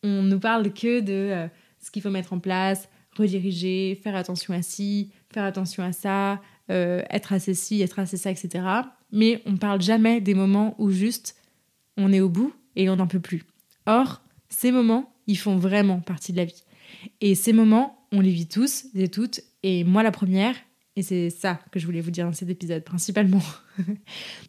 On 0.04 0.24
nous 0.24 0.40
parle 0.40 0.74
que 0.74 1.00
de 1.00 1.14
euh, 1.14 1.48
ce 1.80 1.92
qu'il 1.92 2.02
faut 2.02 2.10
mettre 2.10 2.34
en 2.34 2.40
place, 2.40 2.90
rediriger, 3.16 4.00
faire 4.02 4.16
attention 4.16 4.54
à 4.54 4.62
ci, 4.62 5.12
faire 5.32 5.44
attention 5.44 5.84
à 5.84 5.92
ça, 5.92 6.42
euh, 6.70 7.02
être 7.10 7.34
assez 7.34 7.54
ci, 7.54 7.82
être 7.82 8.00
assez 8.00 8.18
ça, 8.18 8.32
etc. 8.32 8.66
Mais 9.12 9.42
on 9.46 9.58
parle 9.58 9.82
jamais 9.82 10.22
des 10.22 10.34
moments 10.34 10.76
où 10.78 10.92
juste 10.92 11.36
on 11.98 12.12
est 12.12 12.22
au 12.22 12.30
bout 12.30 12.54
et 12.76 12.90
on 12.90 12.96
n'en 12.96 13.08
peut 13.08 13.20
plus. 13.20 13.44
Or, 13.86 14.22
ces 14.50 14.72
moments, 14.72 15.14
ils 15.28 15.38
font 15.38 15.58
vraiment 15.58 16.00
partie 16.00 16.32
de 16.32 16.38
la 16.38 16.46
vie. 16.46 16.64
Et 17.22 17.36
ces 17.36 17.54
moments, 17.54 18.08
on 18.12 18.22
les 18.22 18.32
vit 18.32 18.48
tous 18.48 18.86
et 18.96 19.10
toutes. 19.10 19.42
Et 19.64 19.84
moi, 19.84 20.04
la 20.04 20.12
première, 20.12 20.56
et 20.96 21.02
c'est 21.02 21.30
ça 21.30 21.60
que 21.72 21.80
je 21.80 21.86
voulais 21.86 22.02
vous 22.02 22.12
dire 22.12 22.26
dans 22.26 22.34
cet 22.34 22.50
épisode, 22.50 22.84
principalement. 22.84 23.42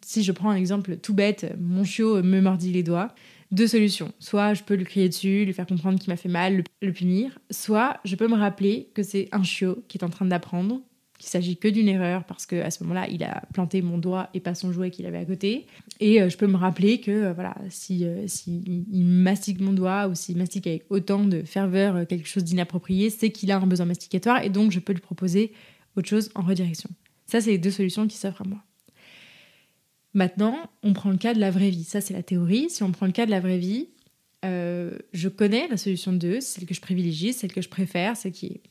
si 0.05 0.23
je 0.23 0.31
prends 0.31 0.49
un 0.49 0.55
exemple 0.55 0.97
tout 0.97 1.13
bête, 1.13 1.53
mon 1.59 1.83
chiot 1.83 2.21
me 2.21 2.39
mordit 2.39 2.71
les 2.71 2.83
doigts, 2.83 3.13
deux 3.55 3.67
solutions. 3.67 4.11
Soit 4.19 4.53
je 4.53 4.63
peux 4.63 4.75
lui 4.75 4.85
crier 4.85 5.09
dessus, 5.09 5.45
lui 5.45 5.53
faire 5.53 5.65
comprendre 5.65 5.97
qu'il 5.97 6.11
m'a 6.11 6.17
fait 6.17 6.29
mal, 6.29 6.63
le, 6.81 6.91
punir. 6.91 7.39
Soit 7.49 7.97
je 8.05 8.15
peux 8.15 8.27
me 8.27 8.35
rappeler 8.35 8.89
que 8.93 9.01
c'est 9.01 9.29
un 9.31 9.43
chiot 9.43 9.83
qui 9.87 9.97
est 9.97 10.03
en 10.03 10.09
train 10.09 10.25
d'apprendre, 10.25 10.81
qu'il 11.17 11.29
s'agit 11.29 11.55
que 11.55 11.67
d'une 11.69 11.87
erreur 11.87 12.25
parce 12.25 12.45
qu'à 12.45 12.69
ce 12.69 12.83
moment-là, 12.83 13.07
il 13.09 13.23
a 13.23 13.43
planté 13.53 13.81
mon 13.81 13.97
doigt 13.97 14.29
et 14.33 14.41
pas 14.41 14.53
son 14.53 14.71
jouet 14.71 14.91
qu'il 14.91 15.05
avait 15.05 15.17
à 15.17 15.25
côté. 15.25 15.65
Et 16.01 16.21
euh, 16.21 16.29
je 16.29 16.37
peux 16.37 16.47
me 16.47 16.57
rappeler 16.57 16.99
que 16.99 17.11
euh, 17.11 17.33
voilà, 17.33 17.55
si, 17.69 18.05
euh, 18.05 18.25
si 18.27 18.85
il 18.91 19.05
mastique 19.05 19.61
mon 19.61 19.71
doigt 19.71 20.07
ou 20.07 20.15
s'il 20.15 20.37
mastique 20.37 20.67
avec 20.67 20.83
autant 20.89 21.23
de 21.23 21.41
ferveur 21.43 22.05
quelque 22.07 22.27
chose 22.27 22.43
d'inapproprié, 22.43 23.09
c'est 23.09 23.31
qu'il 23.31 23.51
a 23.51 23.57
un 23.57 23.67
besoin 23.67 23.85
masticatoire 23.85 24.43
et 24.43 24.49
donc 24.49 24.71
je 24.71 24.79
peux 24.79 24.93
lui 24.93 25.01
proposer 25.01 25.53
autre 25.95 26.09
chose 26.09 26.29
en 26.35 26.41
redirection. 26.41 26.89
Ça, 27.25 27.41
c'est 27.41 27.51
les 27.51 27.57
deux 27.57 27.71
solutions 27.71 28.05
qui 28.05 28.17
s'offrent 28.17 28.41
à 28.41 28.47
moi. 28.47 28.59
Maintenant, 30.15 30.57
on 30.81 30.93
prend 30.93 31.11
le 31.11 31.17
cas 31.17 31.33
de 31.33 31.41
la 31.41 31.51
vraie 31.51 31.69
vie. 31.69 31.83
Ça, 31.83 31.99
c'est 31.99 32.13
la 32.13 32.23
théorie. 32.23 32.69
Si 32.69 32.83
on 32.83 32.91
prend 32.91 33.05
le 33.05 33.11
cas 33.11 33.25
de 33.25 33.31
la 33.31 33.41
vraie 33.41 33.57
vie, 33.57 33.89
euh, 34.45 34.97
je 35.11 35.27
connais 35.27 35.67
la 35.67 35.75
solution 35.75 36.13
2, 36.13 36.39
celle 36.39 36.65
que 36.65 36.73
je 36.73 36.79
privilégie, 36.79 37.33
celle 37.33 37.51
que 37.51 37.61
je 37.61 37.67
préfère, 37.67 38.15
celle 38.15 38.31
qui, 38.31 38.61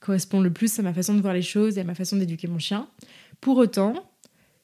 correspond 0.00 0.40
le 0.40 0.52
plus 0.52 0.78
à 0.78 0.82
ma 0.82 0.94
façon 0.94 1.14
de 1.14 1.20
voir 1.20 1.34
les 1.34 1.42
choses 1.42 1.76
et 1.76 1.80
à 1.80 1.84
ma 1.84 1.96
façon 1.96 2.16
d'éduquer 2.16 2.46
mon 2.46 2.60
chien. 2.60 2.88
Pour 3.40 3.56
autant, 3.56 3.94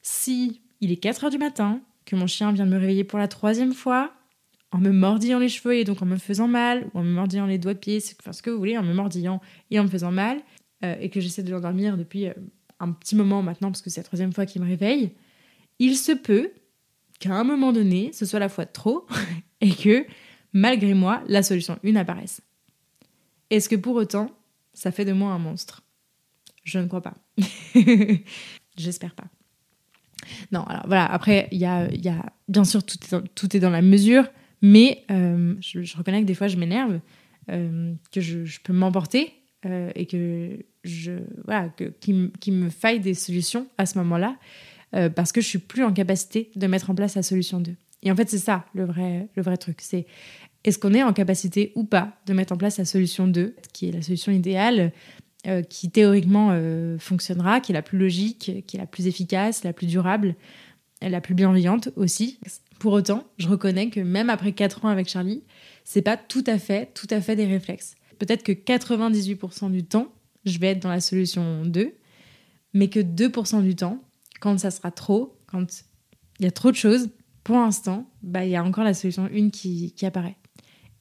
si 0.00 0.60
il 0.80 0.92
est 0.92 0.96
4 0.96 1.24
heures 1.24 1.30
du 1.30 1.38
matin, 1.38 1.80
que 2.04 2.14
mon 2.14 2.28
chien 2.28 2.52
vient 2.52 2.66
de 2.66 2.70
me 2.70 2.78
réveiller 2.78 3.02
pour 3.02 3.18
la 3.18 3.26
troisième 3.26 3.72
fois, 3.72 4.12
en 4.70 4.78
me 4.78 4.90
mordillant 4.90 5.40
les 5.40 5.48
cheveux 5.48 5.74
et 5.74 5.82
donc 5.82 6.02
en 6.02 6.06
me 6.06 6.18
faisant 6.18 6.46
mal, 6.46 6.88
ou 6.94 7.00
en 7.00 7.02
me 7.02 7.10
mordillant 7.10 7.46
les 7.46 7.58
doigts 7.58 7.74
de 7.74 7.80
pied, 7.80 8.00
enfin 8.20 8.32
ce 8.32 8.42
que 8.42 8.50
vous 8.50 8.58
voulez, 8.58 8.78
en 8.78 8.84
me 8.84 8.94
mordillant 8.94 9.40
et 9.72 9.80
en 9.80 9.84
me 9.84 9.88
faisant 9.88 10.12
mal, 10.12 10.38
euh, 10.84 10.94
et 11.00 11.10
que 11.10 11.20
j'essaie 11.20 11.42
de 11.42 11.50
l'endormir 11.50 11.96
depuis 11.96 12.28
euh, 12.28 12.34
un 12.78 12.92
petit 12.92 13.16
moment 13.16 13.42
maintenant, 13.42 13.72
parce 13.72 13.82
que 13.82 13.90
c'est 13.90 14.00
la 14.00 14.04
troisième 14.04 14.32
fois 14.32 14.46
qu'il 14.46 14.62
me 14.62 14.68
réveille, 14.68 15.10
il 15.78 15.96
se 15.96 16.12
peut 16.12 16.52
qu'à 17.18 17.34
un 17.34 17.44
moment 17.44 17.72
donné, 17.72 18.12
ce 18.12 18.26
soit 18.26 18.38
la 18.38 18.48
fois 18.48 18.66
trop 18.66 19.06
et 19.60 19.70
que, 19.70 20.06
malgré 20.52 20.94
moi, 20.94 21.22
la 21.28 21.42
solution 21.42 21.78
1 21.84 21.96
apparaisse. 21.96 22.40
Est-ce 23.50 23.68
que 23.68 23.76
pour 23.76 23.94
autant, 23.94 24.30
ça 24.74 24.92
fait 24.92 25.04
de 25.04 25.12
moi 25.12 25.32
un 25.32 25.38
monstre? 25.38 25.82
Je 26.64 26.78
ne 26.78 26.86
crois 26.86 27.00
pas. 27.00 27.14
J'espère 28.76 29.14
pas. 29.14 29.26
Non, 30.50 30.62
alors 30.64 30.84
voilà, 30.86 31.06
après, 31.06 31.48
il 31.52 31.58
y 31.58 31.64
a, 31.64 31.88
y 31.94 32.08
a, 32.08 32.32
bien 32.48 32.64
sûr, 32.64 32.84
tout 32.84 32.98
est 33.04 33.10
dans, 33.12 33.22
tout 33.22 33.56
est 33.56 33.60
dans 33.60 33.70
la 33.70 33.82
mesure, 33.82 34.24
mais 34.62 35.04
euh, 35.10 35.54
je, 35.60 35.96
reconnais 35.96 36.22
que 36.22 36.26
des 36.26 36.34
fois, 36.34 36.48
je 36.48 36.56
m'énerve, 36.56 37.00
euh, 37.50 37.94
que 38.10 38.20
je, 38.20 38.60
peux 38.62 38.72
m'emporter 38.72 39.32
euh, 39.64 39.90
et 39.94 40.06
que 40.06 40.64
je 40.84 41.12
voilà, 41.44 41.68
qu'il 42.00 42.52
me 42.52 42.70
faille 42.70 43.00
des 43.00 43.14
solutions 43.14 43.68
à 43.78 43.86
ce 43.86 43.98
moment-là. 43.98 44.36
Euh, 44.96 45.10
parce 45.10 45.32
que 45.32 45.40
je 45.40 45.46
suis 45.46 45.58
plus 45.58 45.84
en 45.84 45.92
capacité 45.92 46.50
de 46.56 46.66
mettre 46.66 46.90
en 46.90 46.94
place 46.94 47.14
la 47.16 47.22
solution 47.22 47.60
2. 47.60 47.74
Et 48.02 48.10
en 48.10 48.16
fait, 48.16 48.30
c'est 48.30 48.38
ça 48.38 48.64
le 48.74 48.84
vrai, 48.84 49.28
le 49.36 49.42
vrai 49.42 49.56
truc. 49.56 49.80
C'est 49.80 50.06
est-ce 50.64 50.78
qu'on 50.78 50.94
est 50.94 51.02
en 51.02 51.12
capacité 51.12 51.72
ou 51.74 51.84
pas 51.84 52.18
de 52.26 52.32
mettre 52.32 52.52
en 52.52 52.56
place 52.56 52.78
la 52.78 52.84
solution 52.84 53.28
2, 53.28 53.54
qui 53.72 53.88
est 53.88 53.92
la 53.92 54.02
solution 54.02 54.32
idéale, 54.32 54.92
euh, 55.46 55.62
qui 55.62 55.90
théoriquement 55.90 56.48
euh, 56.52 56.98
fonctionnera, 56.98 57.60
qui 57.60 57.72
est 57.72 57.74
la 57.74 57.82
plus 57.82 57.98
logique, 57.98 58.64
qui 58.66 58.76
est 58.76 58.80
la 58.80 58.86
plus 58.86 59.06
efficace, 59.06 59.64
la 59.64 59.72
plus 59.72 59.86
durable, 59.86 60.34
la 61.02 61.20
plus 61.20 61.34
bienveillante 61.34 61.90
aussi. 61.96 62.40
Pour 62.78 62.92
autant, 62.92 63.24
je 63.38 63.48
reconnais 63.48 63.90
que 63.90 64.00
même 64.00 64.30
après 64.30 64.52
4 64.52 64.84
ans 64.84 64.88
avec 64.88 65.08
Charlie, 65.08 65.42
c'est 65.84 66.02
pas 66.02 66.16
tout 66.16 66.44
à 66.46 66.58
fait, 66.58 66.90
tout 66.94 67.06
à 67.10 67.20
fait 67.20 67.36
des 67.36 67.46
réflexes. 67.46 67.96
Peut-être 68.18 68.42
que 68.42 68.52
98% 68.52 69.70
du 69.70 69.84
temps, 69.84 70.08
je 70.46 70.58
vais 70.58 70.68
être 70.68 70.80
dans 70.80 70.90
la 70.90 71.00
solution 71.00 71.64
2, 71.64 71.92
mais 72.72 72.88
que 72.88 73.00
2% 73.00 73.62
du 73.62 73.76
temps, 73.76 74.02
quand 74.40 74.58
ça 74.58 74.70
sera 74.70 74.90
trop, 74.90 75.38
quand 75.46 75.84
il 76.38 76.44
y 76.44 76.48
a 76.48 76.50
trop 76.50 76.70
de 76.70 76.76
choses, 76.76 77.10
pour 77.44 77.56
l'instant, 77.56 78.10
bah, 78.22 78.44
il 78.44 78.50
y 78.50 78.56
a 78.56 78.64
encore 78.64 78.84
la 78.84 78.94
solution 78.94 79.28
une 79.32 79.50
qui, 79.50 79.92
qui 79.92 80.06
apparaît. 80.06 80.36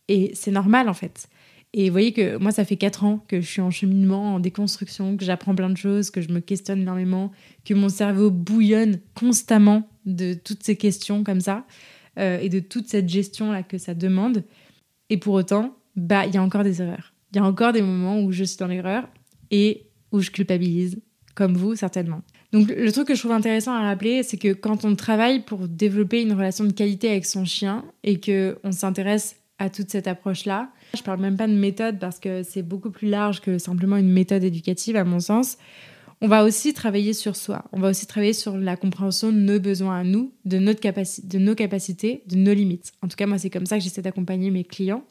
Et 0.07 0.31
c'est 0.35 0.51
normal 0.51 0.89
en 0.89 0.93
fait. 0.93 1.27
Et 1.73 1.89
vous 1.89 1.93
voyez 1.93 2.13
que 2.13 2.37
moi, 2.37 2.51
ça 2.51 2.63
fait 2.63 2.77
4 2.77 3.03
ans 3.03 3.25
que 3.27 3.41
je 3.41 3.45
suis 3.45 3.61
en 3.61 3.69
cheminement, 3.69 4.35
en 4.35 4.39
déconstruction, 4.39 5.17
que 5.17 5.25
j'apprends 5.25 5.53
plein 5.53 5.69
de 5.69 5.75
choses, 5.75 6.09
que 6.09 6.21
je 6.21 6.29
me 6.29 6.39
questionne 6.39 6.81
énormément, 6.81 7.31
que 7.65 7.73
mon 7.73 7.89
cerveau 7.89 8.31
bouillonne 8.31 8.99
constamment 9.13 9.89
de 10.05 10.35
toutes 10.35 10.63
ces 10.63 10.77
questions 10.77 11.23
comme 11.25 11.41
ça. 11.41 11.65
euh, 12.17 12.39
et 12.39 12.49
de 12.49 12.59
toute 12.59 12.87
cette 12.87 13.09
gestion 13.09 13.51
là 13.51 13.63
que 13.63 13.77
ça 13.77 13.93
demande. 13.93 14.43
Et 15.09 15.17
pour 15.17 15.33
autant, 15.33 15.75
bah 15.95 16.25
il 16.25 16.33
y 16.33 16.37
a 16.37 16.43
encore 16.43 16.63
des 16.63 16.81
erreurs. 16.81 17.13
Il 17.31 17.37
y 17.37 17.39
a 17.39 17.45
encore 17.45 17.73
des 17.73 17.81
moments 17.81 18.21
où 18.21 18.31
je 18.31 18.43
suis 18.43 18.57
dans 18.57 18.67
l'erreur 18.67 19.09
et 19.51 19.87
où 20.11 20.21
je 20.21 20.31
culpabilise, 20.31 21.01
comme 21.33 21.55
vous 21.55 21.75
certainement. 21.75 22.21
Donc 22.55 22.69
le 22.69 22.89
truc 22.93 23.09
que 23.09 23.15
je 23.15 23.19
trouve 23.19 23.33
intéressant 23.33 23.74
à 23.74 23.81
rappeler, 23.81 24.24
c'est 24.24 24.38
que 24.38 24.53
quand 24.53 24.85
on 24.85 24.95
travaille 24.95 25.41
pour 25.41 25.67
développer 25.67 26.21
une 26.21 26.31
relation 26.31 26.63
de 26.63 26.71
qualité 26.71 27.09
avec 27.09 27.25
son 27.25 27.43
chien 27.43 27.83
et 28.05 28.21
que 28.21 28.57
on 28.63 28.71
s'intéresse 28.71 29.35
à 29.59 29.69
toute 29.69 29.89
cette 29.89 30.07
approche-là, 30.07 30.69
je 30.95 31.03
parle 31.03 31.19
même 31.19 31.35
pas 31.35 31.47
de 31.47 31.53
méthode 31.53 32.00
parce 32.00 32.17
que 32.17 32.43
c'est 32.43 32.62
beaucoup 32.62 32.91
plus 32.91 33.09
large 33.09 33.41
que 33.41 33.57
simplement 33.57 33.97
une 33.97 34.09
méthode 34.09 34.41
éducative 34.41 34.95
à 34.95 35.03
mon 35.03 35.19
sens. 35.19 35.57
On 36.21 36.29
va 36.29 36.45
aussi 36.45 36.74
travailler 36.74 37.12
sur 37.12 37.35
soi. 37.35 37.65
On 37.74 37.79
va 37.81 37.89
aussi 37.89 38.07
travailler 38.07 38.31
sur 38.31 38.55
la 38.55 38.77
compréhension 38.77 39.33
de 39.33 39.38
nos 39.38 39.59
besoins 39.59 40.00
à 40.00 40.03
nous, 40.05 40.31
de, 40.45 40.57
notre 40.57 40.79
de 41.27 41.38
nos 41.38 41.55
capacités, 41.55 42.24
de 42.25 42.38
nos 42.38 42.53
limites. 42.53 42.93
En 43.01 43.09
tout 43.09 43.17
cas, 43.17 43.25
moi, 43.25 43.38
c'est 43.38 43.50
comme 43.50 43.65
ça 43.65 43.77
que 43.77 43.83
j'essaie 43.83 44.01
d'accompagner 44.01 44.50
mes 44.50 44.63
clients. 44.63 45.03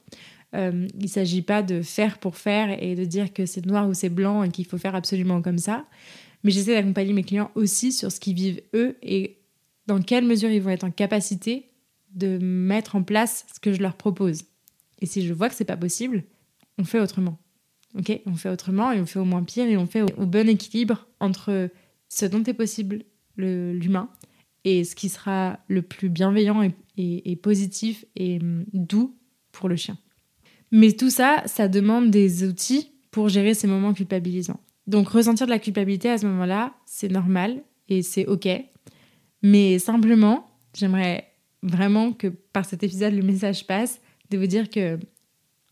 Euh, 0.54 0.86
il 0.94 1.02
ne 1.02 1.08
s'agit 1.08 1.42
pas 1.42 1.62
de 1.62 1.82
faire 1.82 2.16
pour 2.16 2.38
faire 2.38 2.82
et 2.82 2.94
de 2.94 3.04
dire 3.04 3.34
que 3.34 3.44
c'est 3.44 3.66
noir 3.66 3.86
ou 3.86 3.92
c'est 3.92 4.08
blanc 4.08 4.44
et 4.44 4.48
qu'il 4.48 4.64
faut 4.64 4.78
faire 4.78 4.94
absolument 4.94 5.42
comme 5.42 5.58
ça. 5.58 5.84
Mais 6.44 6.50
j'essaie 6.50 6.74
d'accompagner 6.74 7.12
mes 7.12 7.24
clients 7.24 7.50
aussi 7.54 7.90
sur 7.90 8.12
ce 8.12 8.20
qu'ils 8.20 8.34
vivent 8.34 8.62
eux 8.74 8.96
et 9.02 9.38
dans 9.86 10.00
quelle 10.00 10.24
mesure 10.24 10.50
ils 10.50 10.62
vont 10.62 10.70
être 10.70 10.84
en 10.84 10.90
capacité 10.90 11.70
de 12.14 12.38
mettre 12.38 12.94
en 12.94 13.02
place 13.02 13.46
ce 13.52 13.58
que 13.58 13.72
je 13.72 13.80
leur 13.80 13.96
propose. 13.96 14.42
Et 15.00 15.06
si 15.06 15.26
je 15.26 15.32
vois 15.32 15.48
que 15.48 15.54
c'est 15.54 15.64
pas 15.64 15.76
possible, 15.76 16.22
on 16.78 16.84
fait 16.84 17.00
autrement. 17.00 17.38
Ok? 17.98 18.20
On 18.26 18.34
fait 18.34 18.50
autrement 18.50 18.92
et 18.92 19.00
on 19.00 19.06
fait 19.06 19.18
au 19.18 19.24
moins 19.24 19.42
pire 19.42 19.66
et 19.66 19.76
on 19.76 19.86
fait 19.86 20.02
au, 20.02 20.26
bon 20.26 20.48
équilibre 20.48 21.08
entre 21.18 21.70
ce 22.08 22.26
dont 22.26 22.42
est 22.44 22.54
possible 22.54 23.04
l'humain 23.36 24.08
et 24.64 24.84
ce 24.84 24.94
qui 24.94 25.08
sera 25.08 25.58
le 25.68 25.82
plus 25.82 26.08
bienveillant 26.08 26.68
et 26.96 27.36
positif 27.36 28.04
et 28.16 28.38
hum, 28.40 28.64
doux 28.72 29.16
pour 29.52 29.68
le 29.68 29.76
chien. 29.76 29.98
Mais 30.70 30.92
tout 30.92 31.10
ça, 31.10 31.42
ça 31.46 31.68
demande 31.68 32.10
des 32.10 32.44
outils 32.44 32.90
pour 33.10 33.28
gérer 33.28 33.54
ces 33.54 33.66
moments 33.66 33.94
culpabilisants. 33.94 34.60
Donc 34.86 35.08
ressentir 35.08 35.46
de 35.46 35.50
la 35.50 35.58
culpabilité 35.58 36.10
à 36.10 36.18
ce 36.18 36.26
moment-là, 36.26 36.74
c'est 36.86 37.10
normal 37.10 37.62
et 37.88 38.02
c'est 38.02 38.26
OK. 38.26 38.48
Mais 39.42 39.78
simplement, 39.78 40.46
j'aimerais 40.74 41.30
vraiment 41.62 42.12
que 42.12 42.28
par 42.28 42.64
cet 42.64 42.82
épisode, 42.82 43.14
le 43.14 43.22
message 43.22 43.66
passe 43.66 44.00
de 44.30 44.38
vous 44.38 44.46
dire 44.46 44.68
que, 44.68 44.98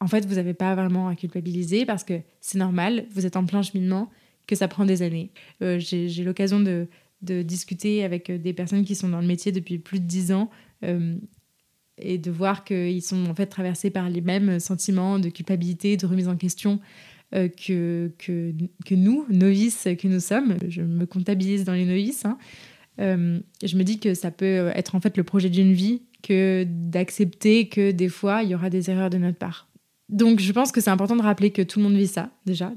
en 0.00 0.06
fait, 0.06 0.26
vous 0.26 0.36
n'avez 0.36 0.54
pas 0.54 0.74
vraiment 0.74 1.08
à 1.08 1.14
culpabiliser 1.14 1.84
parce 1.84 2.04
que 2.04 2.20
c'est 2.40 2.58
normal, 2.58 3.06
vous 3.12 3.26
êtes 3.26 3.36
en 3.36 3.44
plein 3.44 3.62
cheminement, 3.62 4.10
que 4.46 4.56
ça 4.56 4.68
prend 4.68 4.84
des 4.84 5.02
années. 5.02 5.30
Euh, 5.62 5.78
j'ai 5.78 6.24
l'occasion 6.24 6.60
de, 6.60 6.88
discuter 7.20 8.02
avec 8.02 8.32
des 8.32 8.52
personnes 8.52 8.84
qui 8.84 8.96
sont 8.96 9.08
dans 9.08 9.20
le 9.20 9.26
métier 9.28 9.52
depuis 9.52 9.78
plus 9.78 10.00
de 10.00 10.06
dix 10.06 10.32
ans 10.32 10.50
euh, 10.82 11.16
et 11.96 12.18
de 12.18 12.30
voir 12.32 12.64
qu'ils 12.64 13.00
sont 13.00 13.26
en 13.26 13.34
fait 13.34 13.46
traversés 13.46 13.90
par 13.90 14.10
les 14.10 14.20
mêmes 14.20 14.58
sentiments 14.58 15.20
de 15.20 15.28
culpabilité, 15.28 15.96
de 15.96 16.04
remise 16.04 16.26
en 16.26 16.36
question 16.36 16.80
euh, 16.80 17.11
que, 17.32 18.12
que, 18.18 18.94
nous, 18.94 19.26
novices 19.30 19.88
que 19.98 20.08
nous 20.08 20.20
sommes. 20.20 20.56
Je 20.68 20.82
me 20.82 21.06
comptabilise 21.06 21.64
dans 21.64 21.72
les 21.72 21.86
novices. 21.86 22.24
Hein. 22.24 22.38
Euh, 23.00 23.40
je 23.64 23.76
me 23.76 23.84
dis 23.84 23.98
que 23.98 24.14
ça 24.14 24.30
peut 24.30 24.70
être 24.74 24.94
en 24.94 25.00
fait 25.00 25.16
le 25.16 25.24
projet 25.24 25.48
d'une 25.48 25.72
vie 25.72 26.02
que 26.22 26.64
d'accepter 26.68 27.68
que 27.68 27.90
des 27.90 28.08
fois 28.08 28.42
il 28.42 28.50
y 28.50 28.54
aura 28.54 28.70
des 28.70 28.90
erreurs 28.90 29.10
de 29.10 29.18
notre 29.18 29.38
part. 29.38 29.68
Donc 30.08 30.40
je 30.40 30.52
pense 30.52 30.72
que 30.72 30.80
c'est 30.80 30.90
important 30.90 31.16
de 31.16 31.22
rappeler 31.22 31.50
que 31.50 31.62
tout 31.62 31.78
le 31.78 31.84
monde 31.84 31.96
vit 31.96 32.06
ça 32.06 32.30
déjà, 32.44 32.72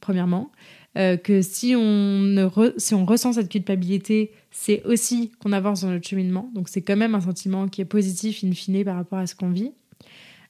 premièrement. 0.00 0.50
Euh, 0.96 1.16
que 1.16 1.42
si 1.42 1.74
on 1.76 3.04
ressent 3.04 3.32
cette 3.32 3.50
culpabilité, 3.50 4.30
c'est 4.50 4.82
aussi 4.84 5.32
qu'on 5.40 5.52
avance 5.52 5.82
dans 5.82 5.90
notre 5.90 6.08
cheminement. 6.08 6.50
Donc 6.54 6.68
c'est 6.68 6.82
quand 6.82 6.96
même 6.96 7.14
un 7.14 7.20
sentiment 7.20 7.68
qui 7.68 7.80
est 7.80 7.86
positif 7.86 8.42
in 8.44 8.52
fine 8.52 8.82
par 8.84 8.96
rapport 8.96 9.18
à 9.18 9.26
ce 9.26 9.34
qu'on 9.34 9.50
vit. 9.50 9.72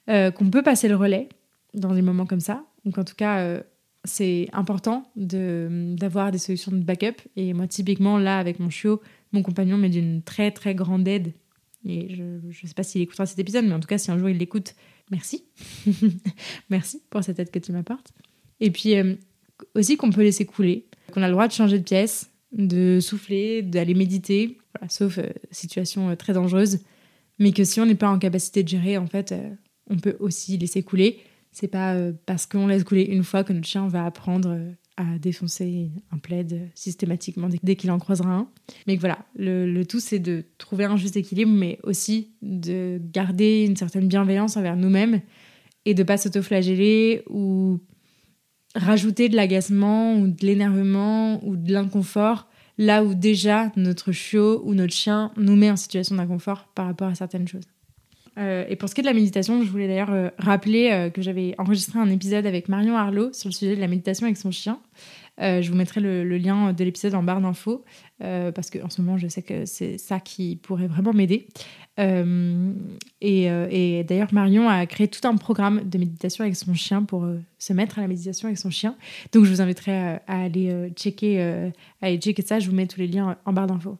qu'on 0.07 0.49
peut 0.49 0.63
passer 0.63 0.87
le 0.87 0.95
relais 0.95 1.27
dans 1.73 1.93
des 1.93 2.01
moments 2.01 2.25
comme 2.25 2.39
ça, 2.39 2.63
donc 2.85 2.97
en 2.97 3.03
tout 3.03 3.15
cas, 3.15 3.39
euh, 3.39 3.61
c'est 4.03 4.47
important 4.53 5.11
d'avoir 5.15 6.31
des 6.31 6.37
solutions 6.37 6.71
de 6.71 6.81
backup. 6.83 7.21
Et 7.35 7.53
moi, 7.53 7.67
typiquement, 7.67 8.17
là, 8.19 8.37
avec 8.37 8.59
mon 8.59 8.69
chiot, 8.69 9.01
mon 9.31 9.41
compagnon 9.41 9.77
m'est 9.77 9.89
d'une 9.89 10.21
très 10.21 10.51
très 10.51 10.75
grande 10.75 11.07
aide. 11.07 11.33
Et 11.83 12.15
je 12.15 12.23
ne 12.23 12.67
sais 12.67 12.73
pas 12.75 12.83
s'il 12.83 13.01
écoutera 13.01 13.25
cet 13.25 13.39
épisode, 13.39 13.65
mais 13.65 13.73
en 13.73 13.79
tout 13.79 13.87
cas, 13.87 13.97
si 13.97 14.09
un 14.11 14.17
jour 14.17 14.29
il 14.29 14.37
l'écoute, 14.37 14.75
merci. 15.11 15.45
merci 16.69 17.01
pour 17.09 17.23
cette 17.23 17.39
aide 17.39 17.51
que 17.51 17.59
tu 17.59 17.71
m'apportes. 17.71 18.11
Et 18.59 18.71
puis 18.71 18.95
euh, 18.95 19.15
aussi 19.75 19.97
qu'on 19.97 20.11
peut 20.11 20.23
laisser 20.23 20.45
couler, 20.45 20.87
qu'on 21.11 21.21
a 21.21 21.27
le 21.27 21.33
droit 21.33 21.47
de 21.47 21.53
changer 21.53 21.77
de 21.77 21.83
pièce, 21.83 22.31
de 22.51 22.99
souffler, 22.99 23.61
d'aller 23.61 23.93
méditer, 23.93 24.57
sauf 24.89 25.17
euh, 25.17 25.27
situation 25.51 26.15
très 26.15 26.33
dangereuse. 26.33 26.79
Mais 27.37 27.51
que 27.51 27.63
si 27.63 27.79
on 27.79 27.85
n'est 27.85 27.95
pas 27.95 28.09
en 28.09 28.17
capacité 28.17 28.63
de 28.63 28.69
gérer, 28.69 28.97
en 28.97 29.07
fait, 29.07 29.35
on 29.89 29.97
peut 29.97 30.15
aussi 30.19 30.57
laisser 30.57 30.83
couler 30.83 31.19
c'est 31.55 31.69
pas 31.69 31.93
euh, 31.93 32.11
parce 32.25 32.45
qu'on 32.45 32.67
laisse 32.67 32.83
couler 32.83 33.03
une 33.03 33.23
fois 33.23 33.45
que 33.45 33.53
notre 33.53 33.65
chien 33.65 33.87
va 33.87 34.05
apprendre 34.05 34.49
euh, 34.49 34.71
à 34.97 35.17
défoncer 35.17 35.89
un 36.11 36.17
plaid 36.17 36.69
systématiquement 36.75 37.47
dès 37.63 37.77
qu'il 37.77 37.91
en 37.91 37.97
croisera 37.97 38.29
un. 38.29 38.49
Mais 38.87 38.97
voilà, 38.97 39.19
le, 39.37 39.83
tout 39.83 40.01
c'est 40.01 40.19
de 40.19 40.43
trouver 40.57 40.83
un 40.83 40.97
juste 40.97 41.15
équilibre, 41.15 41.51
mais 41.51 41.79
aussi 41.83 42.31
de 42.41 42.99
garder 43.01 43.63
une 43.65 43.77
certaine 43.77 44.07
bienveillance 44.07 44.57
envers 44.57 44.75
nous-mêmes 44.75 45.21
et 45.85 45.93
de 45.93 46.03
pas 46.03 46.17
s'autoflageller 46.17 47.23
ou 47.29 47.79
rajouter 48.75 49.29
de 49.29 49.37
l'agacement 49.37 50.17
ou 50.17 50.27
de 50.27 50.45
l'énervement 50.45 51.45
ou 51.45 51.55
de 51.55 51.71
l'inconfort 51.71 52.49
là 52.77 53.05
où 53.05 53.13
déjà 53.13 53.71
notre 53.77 54.11
chiot 54.11 54.61
ou 54.65 54.73
notre 54.73 54.93
chien 54.93 55.31
nous 55.37 55.55
met 55.55 55.71
en 55.71 55.77
situation 55.77 56.17
d'inconfort 56.17 56.67
par 56.75 56.85
rapport 56.85 57.07
à 57.07 57.15
certaines 57.15 57.47
choses. 57.47 57.63
Euh, 58.37 58.65
et 58.67 58.75
pour 58.75 58.89
ce 58.89 58.95
qui 58.95 59.01
est 59.01 59.03
de 59.03 59.07
la 59.07 59.13
méditation, 59.13 59.63
je 59.63 59.69
voulais 59.69 59.87
d'ailleurs 59.87 60.11
euh, 60.11 60.29
rappeler 60.37 60.89
euh, 60.91 61.09
que 61.09 61.21
j'avais 61.21 61.55
enregistré 61.57 61.99
un 61.99 62.09
épisode 62.09 62.45
avec 62.45 62.67
Marion 62.67 62.97
Arlot 62.97 63.31
sur 63.33 63.49
le 63.49 63.53
sujet 63.53 63.75
de 63.75 63.81
la 63.81 63.87
méditation 63.87 64.25
avec 64.25 64.37
son 64.37 64.51
chien. 64.51 64.79
je 65.39 65.67
vous 65.69 65.75
mettrai 65.75 66.01
le, 66.01 66.37
lien 66.37 66.73
de 66.73 66.83
l'épisode 66.83 67.15
en 67.15 67.23
barre 67.23 67.41
d'infos 67.41 67.83
parce 68.19 68.69
qu'en 68.69 68.89
ce 68.89 69.01
moment, 69.01 69.17
je 69.17 69.27
sais 69.27 69.41
que 69.41 69.65
c'est 69.65 69.97
ça 69.97 70.19
qui 70.19 70.55
pourrait 70.55 70.87
vraiment 70.87 71.13
m'aider. 71.13 71.47
et, 71.97 74.03
d'ailleurs, 74.07 74.33
Marion 74.33 74.69
a 74.69 74.85
créé 74.85 75.07
tout 75.07 75.27
un 75.27 75.35
programme 75.35 75.89
de 75.89 75.97
méditation 75.97 76.43
avec 76.43 76.55
son 76.55 76.73
chien 76.73 77.03
pour 77.03 77.27
se 77.57 77.73
mettre 77.73 77.99
à 77.99 78.01
la 78.01 78.07
méditation 78.07 78.47
avec 78.47 78.57
son 78.57 78.69
chien. 78.69 78.95
Donc, 79.33 79.45
je 79.45 79.49
vous 79.49 79.61
inviterai 79.61 79.93
à, 79.93 80.21
aller 80.27 80.91
checker, 80.95 81.41
à 81.41 82.05
aller 82.05 82.17
checker 82.17 82.41
ça. 82.41 82.59
Je 82.59 82.69
vous 82.69 82.75
mets 82.75 82.87
tous 82.87 82.99
les 82.99 83.07
liens 83.07 83.37
en 83.45 83.53
barre 83.53 83.67
d'infos. 83.67 83.97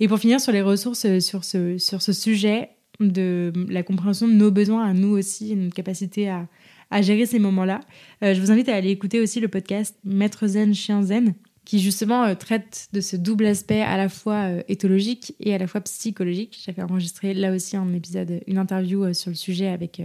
Et 0.00 0.08
pour 0.08 0.18
finir 0.18 0.40
sur 0.40 0.52
les 0.52 0.62
ressources 0.62 1.18
sur 1.20 1.44
ce, 1.44 1.78
sur 1.78 2.02
ce 2.02 2.12
sujet, 2.12 2.70
de 3.00 3.52
la 3.68 3.82
compréhension 3.82 4.26
de 4.28 4.32
nos 4.32 4.50
besoins 4.50 4.84
à 4.84 4.92
nous 4.92 5.16
aussi, 5.16 5.52
et 5.52 5.56
notre 5.56 5.74
capacité 5.74 6.28
à, 6.28 6.48
à 6.90 7.02
gérer 7.02 7.26
ces 7.26 7.38
moments-là. 7.38 7.80
Euh, 8.22 8.34
je 8.34 8.40
vous 8.40 8.50
invite 8.50 8.68
à 8.68 8.74
aller 8.74 8.90
écouter 8.90 9.20
aussi 9.20 9.40
le 9.40 9.48
podcast 9.48 9.96
Maître 10.04 10.46
Zen, 10.46 10.74
Chien 10.74 11.02
Zen, 11.02 11.34
qui 11.64 11.80
justement 11.80 12.24
euh, 12.24 12.34
traite 12.34 12.88
de 12.92 13.00
ce 13.00 13.16
double 13.16 13.46
aspect 13.46 13.82
à 13.82 13.96
la 13.96 14.08
fois 14.08 14.48
euh, 14.48 14.62
éthologique 14.68 15.34
et 15.40 15.54
à 15.54 15.58
la 15.58 15.66
fois 15.66 15.80
psychologique. 15.82 16.58
J'avais 16.64 16.82
enregistré 16.82 17.34
là 17.34 17.52
aussi 17.52 17.76
un 17.76 17.92
épisode, 17.92 18.40
une 18.46 18.58
interview 18.58 19.12
sur 19.12 19.30
le 19.30 19.36
sujet 19.36 19.68
avec, 19.68 20.02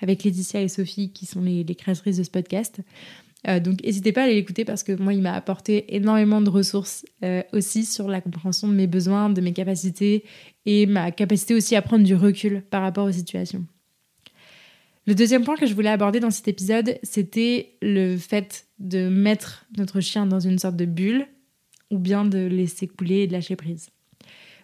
avec 0.00 0.24
Laetitia 0.24 0.60
et 0.60 0.68
Sophie, 0.68 1.10
qui 1.10 1.26
sont 1.26 1.40
les, 1.40 1.64
les 1.64 1.74
créatrices 1.74 2.18
de 2.18 2.22
ce 2.22 2.30
podcast. 2.30 2.80
Donc 3.44 3.82
n'hésitez 3.84 4.12
pas 4.12 4.22
à 4.22 4.24
aller 4.24 4.34
l'écouter 4.34 4.64
parce 4.64 4.82
que 4.82 4.92
moi, 4.92 5.12
il 5.14 5.22
m'a 5.22 5.34
apporté 5.34 5.94
énormément 5.94 6.40
de 6.40 6.50
ressources 6.50 7.04
aussi 7.52 7.84
sur 7.84 8.08
la 8.08 8.20
compréhension 8.20 8.66
de 8.66 8.74
mes 8.74 8.86
besoins, 8.86 9.30
de 9.30 9.40
mes 9.40 9.52
capacités 9.52 10.24
et 10.64 10.86
ma 10.86 11.12
capacité 11.12 11.54
aussi 11.54 11.76
à 11.76 11.82
prendre 11.82 12.04
du 12.04 12.14
recul 12.14 12.62
par 12.70 12.82
rapport 12.82 13.06
aux 13.06 13.12
situations. 13.12 13.64
Le 15.06 15.14
deuxième 15.14 15.44
point 15.44 15.54
que 15.54 15.66
je 15.66 15.74
voulais 15.74 15.90
aborder 15.90 16.18
dans 16.18 16.32
cet 16.32 16.48
épisode, 16.48 16.98
c'était 17.04 17.76
le 17.80 18.16
fait 18.16 18.66
de 18.80 19.08
mettre 19.08 19.66
notre 19.78 20.00
chien 20.00 20.26
dans 20.26 20.40
une 20.40 20.58
sorte 20.58 20.74
de 20.74 20.84
bulle 20.84 21.28
ou 21.92 21.98
bien 21.98 22.24
de 22.24 22.38
laisser 22.38 22.88
couler 22.88 23.18
et 23.20 23.26
de 23.28 23.32
lâcher 23.32 23.54
prise. 23.54 23.90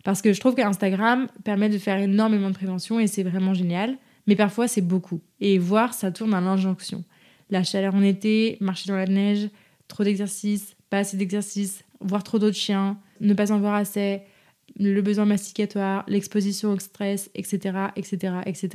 Parce 0.02 0.20
que 0.20 0.32
je 0.32 0.40
trouve 0.40 0.56
qu'Instagram 0.56 1.28
permet 1.44 1.68
de 1.68 1.78
faire 1.78 1.98
énormément 1.98 2.50
de 2.50 2.56
prévention 2.56 2.98
et 2.98 3.06
c'est 3.06 3.22
vraiment 3.22 3.54
génial, 3.54 3.96
mais 4.26 4.34
parfois 4.34 4.66
c'est 4.66 4.80
beaucoup. 4.80 5.20
Et 5.38 5.58
voir, 5.58 5.94
ça 5.94 6.10
tourne 6.10 6.34
à 6.34 6.40
l'injonction. 6.40 7.04
La 7.52 7.62
chaleur 7.62 7.94
en 7.94 8.02
été, 8.02 8.56
marcher 8.60 8.88
dans 8.88 8.96
la 8.96 9.06
neige, 9.06 9.48
trop 9.86 10.04
d'exercices, 10.04 10.74
pas 10.88 10.98
assez 10.98 11.18
d'exercices, 11.18 11.84
voir 12.00 12.24
trop 12.24 12.38
d'autres 12.38 12.56
chiens, 12.56 12.98
ne 13.20 13.34
pas 13.34 13.52
en 13.52 13.60
voir 13.60 13.74
assez, 13.74 14.22
le 14.78 15.02
besoin 15.02 15.26
masticatoire, 15.26 16.04
l'exposition 16.08 16.70
au 16.70 16.78
stress, 16.78 17.30
etc., 17.34 17.88
etc., 17.94 18.36
etc. 18.46 18.70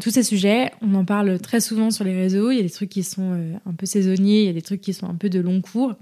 Tous 0.00 0.10
ces 0.10 0.22
sujets, 0.22 0.70
on 0.82 0.94
en 0.94 1.04
parle 1.04 1.40
très 1.40 1.60
souvent 1.60 1.90
sur 1.90 2.04
les 2.04 2.14
réseaux. 2.14 2.52
Il 2.52 2.56
y 2.58 2.60
a 2.60 2.62
des 2.62 2.70
trucs 2.70 2.90
qui 2.90 3.02
sont 3.02 3.32
euh, 3.32 3.54
un 3.66 3.72
peu 3.72 3.86
saisonniers, 3.86 4.42
il 4.42 4.46
y 4.46 4.50
a 4.50 4.52
des 4.52 4.62
trucs 4.62 4.80
qui 4.80 4.94
sont 4.94 5.08
un 5.08 5.16
peu 5.16 5.28
de 5.28 5.40
long 5.40 5.60
cours. 5.60 5.94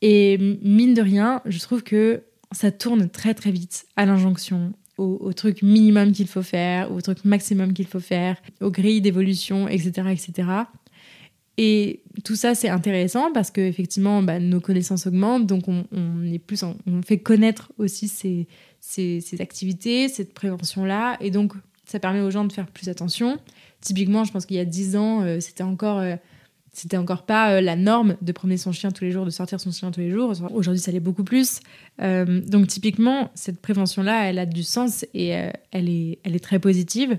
Et 0.00 0.58
mine 0.60 0.92
de 0.92 1.02
rien, 1.02 1.40
je 1.46 1.60
trouve 1.60 1.84
que 1.84 2.24
ça 2.50 2.72
tourne 2.72 3.08
très 3.08 3.34
très 3.34 3.52
vite 3.52 3.86
à 3.94 4.06
l'injonction, 4.06 4.72
au, 4.98 5.32
truc 5.32 5.62
minimum 5.62 6.12
qu'il 6.12 6.26
faut 6.26 6.42
faire, 6.42 6.92
au 6.92 7.00
truc 7.00 7.24
maximum 7.24 7.72
qu'il 7.72 7.86
faut 7.86 8.00
faire, 8.00 8.36
aux 8.60 8.70
grilles 8.70 9.00
d'évolution, 9.00 9.68
etc., 9.68 10.08
etc. 10.10 10.48
Et 11.64 12.00
tout 12.24 12.34
ça, 12.34 12.56
c'est 12.56 12.68
intéressant 12.68 13.30
parce 13.32 13.52
que 13.52 13.60
effectivement, 13.60 14.20
bah, 14.20 14.40
nos 14.40 14.60
connaissances 14.60 15.06
augmentent, 15.06 15.46
donc 15.46 15.68
on, 15.68 15.84
est 16.24 16.40
plus, 16.40 16.64
on 16.64 17.02
fait 17.02 17.18
connaître 17.18 17.70
aussi 17.78 18.08
ces, 18.08 18.48
ces, 18.80 19.40
activités, 19.40 20.08
cette 20.08 20.34
prévention-là, 20.34 21.18
et 21.20 21.30
donc 21.30 21.52
ça 21.84 22.00
permet 22.00 22.20
aux 22.20 22.32
gens 22.32 22.44
de 22.44 22.52
faire 22.52 22.66
plus 22.66 22.88
attention. 22.88 23.38
Typiquement, 23.80 24.24
je 24.24 24.32
pense 24.32 24.44
qu'il 24.44 24.56
y 24.56 24.60
a 24.60 24.64
10 24.64 24.96
ans, 24.96 25.22
euh, 25.22 25.38
c'était 25.38 25.62
encore 25.62 26.00
euh, 26.00 26.16
c'était 26.72 26.96
encore 26.96 27.26
pas 27.26 27.52
euh, 27.52 27.60
la 27.60 27.76
norme 27.76 28.16
de 28.22 28.32
promener 28.32 28.56
son 28.56 28.72
chien 28.72 28.90
tous 28.90 29.04
les 29.04 29.12
jours, 29.12 29.24
de 29.24 29.30
sortir 29.30 29.60
son 29.60 29.70
chien 29.70 29.92
tous 29.92 30.00
les 30.00 30.10
jours. 30.10 30.32
Aujourd'hui, 30.52 30.82
ça 30.82 30.90
l'est 30.90 30.98
beaucoup 30.98 31.22
plus. 31.22 31.60
donc, 32.00 32.66
typiquement, 32.66 33.30
cette 33.36 33.60
prévention-là, 33.60 34.28
elle 34.28 34.40
a 34.40 34.46
du 34.46 34.64
sens 34.64 35.06
et 35.14 35.28
elle, 35.28 35.88
est, 35.88 36.18
elle 36.24 36.34
est 36.34 36.42
très 36.42 36.58
positive. 36.58 37.18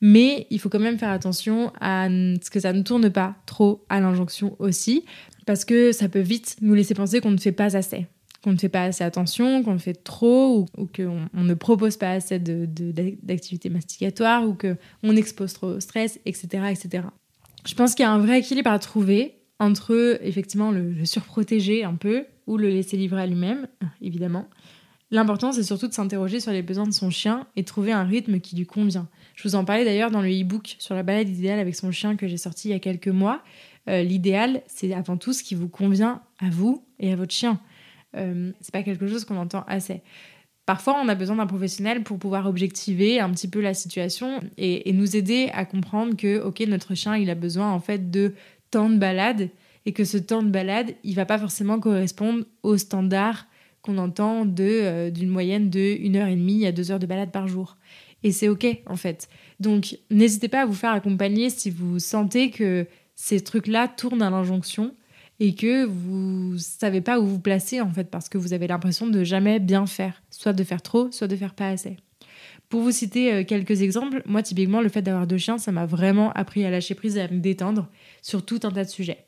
Mais 0.00 0.46
il 0.50 0.58
faut 0.58 0.68
quand 0.68 0.78
même 0.78 0.98
faire 0.98 1.10
attention 1.10 1.72
à 1.80 2.08
ce 2.08 2.50
que 2.50 2.60
ça 2.60 2.72
ne 2.72 2.82
tourne 2.82 3.10
pas 3.10 3.36
trop 3.46 3.84
à 3.88 4.00
l'injonction 4.00 4.56
aussi, 4.58 5.04
parce 5.46 5.64
que 5.64 5.92
ça 5.92 6.08
peut 6.08 6.20
vite 6.20 6.56
nous 6.60 6.74
laisser 6.74 6.94
penser 6.94 7.20
qu'on 7.20 7.30
ne 7.30 7.38
fait 7.38 7.52
pas 7.52 7.76
assez 7.76 8.06
qu'on 8.42 8.52
ne 8.52 8.56
fait 8.56 8.70
pas 8.70 8.84
assez 8.84 9.04
attention, 9.04 9.62
qu'on 9.62 9.78
fait 9.78 10.02
trop, 10.02 10.66
ou, 10.78 10.86
qu'on 10.86 11.28
on 11.34 11.44
ne 11.44 11.54
propose 11.54 11.96
pas 11.96 12.12
assez 12.12 12.38
d'activités 12.38 13.68
de, 13.68 13.74
masticatoires, 13.74 14.48
ou 14.48 14.54
qu'on 14.54 15.16
expose 15.16 15.52
trop 15.52 15.68
au 15.68 15.80
stress, 15.80 16.18
etc., 16.24 16.64
etc. 16.70 17.04
Je 17.66 17.74
pense 17.74 17.94
qu'il 17.94 18.04
y 18.04 18.06
a 18.06 18.12
un 18.12 18.18
vrai 18.18 18.38
équilibre 18.38 18.70
à 18.70 18.78
trouver 18.78 19.34
entre 19.58 20.18
effectivement 20.22 20.70
le, 20.70 20.90
le 20.90 21.04
surprotéger 21.04 21.84
un 21.84 21.94
peu, 21.94 22.24
ou 22.46 22.56
le 22.56 22.68
laisser 22.68 22.96
livrer 22.96 23.22
à 23.22 23.26
lui-même, 23.26 23.66
évidemment. 24.00 24.48
L'important, 25.12 25.50
c'est 25.50 25.64
surtout 25.64 25.88
de 25.88 25.92
s'interroger 25.92 26.38
sur 26.38 26.52
les 26.52 26.62
besoins 26.62 26.86
de 26.86 26.92
son 26.92 27.10
chien 27.10 27.46
et 27.56 27.64
trouver 27.64 27.90
un 27.90 28.04
rythme 28.04 28.38
qui 28.38 28.54
lui 28.54 28.66
convient. 28.66 29.08
Je 29.34 29.48
vous 29.48 29.56
en 29.56 29.64
parlais 29.64 29.84
d'ailleurs 29.84 30.12
dans 30.12 30.22
le 30.22 30.28
e-book 30.28 30.76
sur 30.78 30.94
la 30.94 31.02
balade 31.02 31.28
idéale 31.28 31.58
avec 31.58 31.74
son 31.74 31.90
chien 31.90 32.14
que 32.14 32.28
j'ai 32.28 32.36
sorti 32.36 32.68
il 32.68 32.70
y 32.72 32.74
a 32.74 32.78
quelques 32.78 33.08
mois. 33.08 33.42
Euh, 33.88 34.02
l'idéal, 34.02 34.62
c'est 34.66 34.92
avant 34.94 35.16
tout 35.16 35.32
ce 35.32 35.42
qui 35.42 35.56
vous 35.56 35.68
convient 35.68 36.22
à 36.38 36.48
vous 36.50 36.84
et 37.00 37.12
à 37.12 37.16
votre 37.16 37.32
chien. 37.32 37.60
Euh, 38.16 38.52
c'est 38.60 38.72
pas 38.72 38.82
quelque 38.82 39.08
chose 39.08 39.24
qu'on 39.24 39.36
entend 39.36 39.64
assez. 39.66 40.02
Parfois, 40.64 41.00
on 41.02 41.08
a 41.08 41.16
besoin 41.16 41.36
d'un 41.36 41.46
professionnel 41.46 42.04
pour 42.04 42.18
pouvoir 42.18 42.46
objectiver 42.46 43.18
un 43.18 43.30
petit 43.30 43.48
peu 43.48 43.60
la 43.60 43.74
situation 43.74 44.40
et, 44.56 44.92
nous 44.92 45.16
aider 45.16 45.50
à 45.52 45.64
comprendre 45.64 46.16
que, 46.16 46.40
ok, 46.40 46.60
notre 46.68 46.94
chien, 46.94 47.16
il 47.16 47.28
a 47.30 47.34
besoin 47.34 47.72
en 47.72 47.80
fait 47.80 48.10
de 48.10 48.34
temps 48.70 48.88
de 48.88 48.96
balade 48.96 49.48
et 49.86 49.92
que 49.92 50.04
ce 50.04 50.18
temps 50.18 50.44
de 50.44 50.50
balade, 50.50 50.94
il 51.02 51.16
va 51.16 51.26
pas 51.26 51.38
forcément 51.38 51.80
correspondre 51.80 52.44
au 52.62 52.76
standard 52.76 53.46
qu'on 53.82 53.98
entend 53.98 54.46
euh, 54.58 55.10
d'une 55.10 55.28
moyenne 55.28 55.70
de 55.70 55.98
1 56.06 56.14
heure 56.16 56.28
et 56.28 56.36
demie 56.36 56.66
à 56.66 56.72
2 56.72 56.90
heures 56.90 56.98
de 56.98 57.06
balade 57.06 57.30
par 57.30 57.48
jour. 57.48 57.76
Et 58.22 58.32
c'est 58.32 58.48
ok 58.48 58.66
en 58.86 58.96
fait. 58.96 59.28
Donc 59.60 59.98
n'hésitez 60.10 60.48
pas 60.48 60.62
à 60.62 60.66
vous 60.66 60.74
faire 60.74 60.92
accompagner 60.92 61.50
si 61.50 61.70
vous 61.70 61.98
sentez 61.98 62.50
que 62.50 62.86
ces 63.14 63.40
trucs-là 63.40 63.88
tournent 63.88 64.22
à 64.22 64.30
l'injonction 64.30 64.94
et 65.40 65.54
que 65.54 65.84
vous 65.84 66.58
savez 66.58 67.00
pas 67.00 67.18
où 67.18 67.26
vous 67.26 67.40
placer 67.40 67.80
en 67.80 67.90
fait 67.90 68.10
parce 68.10 68.28
que 68.28 68.36
vous 68.36 68.52
avez 68.52 68.66
l'impression 68.66 69.06
de 69.06 69.24
jamais 69.24 69.58
bien 69.58 69.86
faire, 69.86 70.22
soit 70.30 70.52
de 70.52 70.64
faire 70.64 70.82
trop, 70.82 71.10
soit 71.10 71.28
de 71.28 71.36
faire 71.36 71.54
pas 71.54 71.68
assez. 71.68 71.96
Pour 72.68 72.82
vous 72.82 72.92
citer 72.92 73.32
euh, 73.32 73.44
quelques 73.44 73.82
exemples, 73.82 74.22
moi 74.26 74.42
typiquement 74.42 74.80
le 74.80 74.88
fait 74.88 75.02
d'avoir 75.02 75.26
deux 75.26 75.38
chiens, 75.38 75.58
ça 75.58 75.72
m'a 75.72 75.86
vraiment 75.86 76.30
appris 76.32 76.64
à 76.64 76.70
lâcher 76.70 76.94
prise 76.94 77.16
et 77.16 77.22
à 77.22 77.28
me 77.28 77.40
détendre 77.40 77.88
sur 78.22 78.44
tout 78.44 78.60
un 78.62 78.70
tas 78.70 78.84
de 78.84 78.90
sujets. 78.90 79.24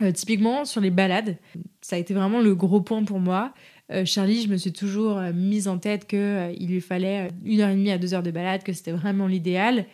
Euh, 0.00 0.12
typiquement 0.12 0.64
sur 0.64 0.80
les 0.80 0.90
balades, 0.90 1.36
ça 1.80 1.96
a 1.96 1.98
été 1.98 2.14
vraiment 2.14 2.40
le 2.40 2.54
gros 2.54 2.80
point 2.80 3.04
pour 3.04 3.18
moi. 3.18 3.52
Euh, 3.90 4.04
Charlie, 4.04 4.42
je 4.42 4.48
me 4.48 4.56
suis 4.56 4.72
toujours 4.72 5.20
mise 5.34 5.66
en 5.66 5.78
tête 5.78 6.06
qu'il 6.06 6.68
lui 6.68 6.80
fallait 6.80 7.30
une 7.44 7.60
heure 7.60 7.70
et 7.70 7.74
demie 7.74 7.90
à 7.90 7.98
deux 7.98 8.14
heures 8.14 8.22
de 8.22 8.30
balade, 8.30 8.62
que 8.62 8.72
c'était 8.72 8.92
vraiment 8.92 9.26
l'idéal. 9.26 9.86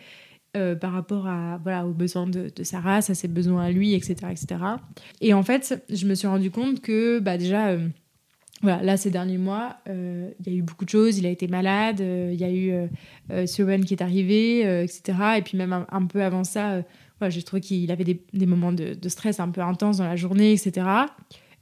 Euh, 0.55 0.73
par 0.73 0.93
rapport 0.93 1.27
à, 1.27 1.59
voilà, 1.63 1.85
aux 1.85 1.91
besoins 1.91 2.27
de, 2.27 2.49
sa 2.63 2.79
race, 2.79 3.09
à 3.09 3.15
ses 3.15 3.27
besoins 3.27 3.63
à 3.63 3.71
lui, 3.71 3.93
etc. 3.93 4.15
etc. 4.31 4.47
Et 5.19 5.33
en 5.33 5.43
fait, 5.43 5.83
je 5.89 6.07
me 6.07 6.15
suis 6.15 6.27
rendu 6.27 6.49
compte 6.49 6.79
que 6.79 7.19
bah, 7.19 7.37
déjà, 7.37 7.69
euh, 7.69 7.89
voilà, 8.61 8.81
là, 8.81 8.95
ces 8.95 9.11
derniers 9.11 9.37
mois, 9.37 9.75
euh, 9.89 10.29
il 10.39 10.53
y 10.53 10.55
a 10.55 10.57
eu 10.57 10.61
beaucoup 10.61 10.85
de 10.85 10.89
choses. 10.89 11.17
Il 11.17 11.25
a 11.25 11.29
été 11.29 11.49
malade, 11.49 11.99
il 11.99 12.39
y 12.39 12.45
a 12.45 12.51
eu 12.51 12.71
euh, 13.31 13.45
qui 13.45 13.93
est 13.93 14.01
arrivé, 14.01 14.83
etc. 14.83 15.17
Et 15.37 15.41
puis 15.41 15.57
même 15.57 15.85
un, 15.89 16.05
peu 16.05 16.23
avant 16.23 16.45
ça, 16.45 16.83
j'ai 17.27 17.43
trouvé 17.43 17.61
qu'il 17.61 17.91
avait 17.91 18.03
des, 18.03 18.45
moments 18.45 18.71
de, 18.71 18.93
de, 18.93 19.09
stress 19.09 19.39
un 19.39 19.49
peu 19.49 19.61
intenses 19.61 19.97
dans 19.97 20.05
la 20.05 20.15
journée, 20.15 20.51
etc. 20.51 20.85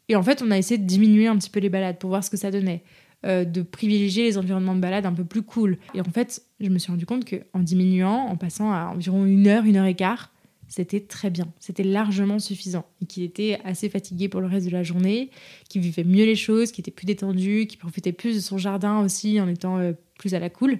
Et 0.09 0.15
en 0.15 0.23
fait, 0.23 0.41
on 0.41 0.51
a 0.51 0.57
essayé 0.57 0.77
de 0.77 0.85
diminuer 0.85 1.27
un 1.27 1.37
petit 1.37 1.49
peu 1.49 1.59
les 1.59 1.69
balades 1.69 1.97
pour 1.97 2.09
voir 2.09 2.23
ce 2.23 2.29
que 2.29 2.37
ça 2.37 2.51
donnait. 2.51 2.83
Euh, 3.25 3.45
de 3.45 3.61
privilégier 3.61 4.25
les 4.25 4.37
environnements 4.37 4.75
de 4.75 4.81
balade 4.81 5.05
un 5.05 5.13
peu 5.13 5.23
plus 5.23 5.43
cool. 5.43 5.77
Et 5.93 6.01
en 6.01 6.03
fait, 6.03 6.43
je 6.59 6.67
me 6.67 6.77
suis 6.77 6.91
rendu 6.91 7.05
compte 7.05 7.23
qu'en 7.23 7.59
diminuant, 7.59 8.25
en 8.27 8.35
passant 8.35 8.73
à 8.73 8.91
environ 8.93 9.23
une 9.23 9.47
heure, 9.47 9.63
une 9.63 9.77
heure 9.77 9.85
et 9.85 9.95
quart, 9.95 10.33
c'était 10.67 10.99
très 10.99 11.29
bien, 11.29 11.45
c'était 11.57 11.85
largement 11.85 12.37
suffisant. 12.37 12.85
Et 13.01 13.05
qu'il 13.05 13.23
était 13.23 13.59
assez 13.63 13.87
fatigué 13.87 14.27
pour 14.27 14.41
le 14.41 14.47
reste 14.47 14.65
de 14.65 14.71
la 14.71 14.83
journée, 14.83 15.29
qu'il 15.69 15.81
vivait 15.81 16.03
mieux 16.03 16.25
les 16.25 16.35
choses, 16.35 16.73
qu'il 16.73 16.81
était 16.81 16.91
plus 16.91 17.05
détendu, 17.05 17.65
qu'il 17.65 17.79
profitait 17.79 18.11
plus 18.11 18.35
de 18.35 18.41
son 18.41 18.57
jardin 18.57 18.99
aussi 18.99 19.39
en 19.39 19.47
étant 19.47 19.77
euh, 19.77 19.93
plus 20.19 20.33
à 20.33 20.39
la 20.39 20.49
cool. 20.49 20.79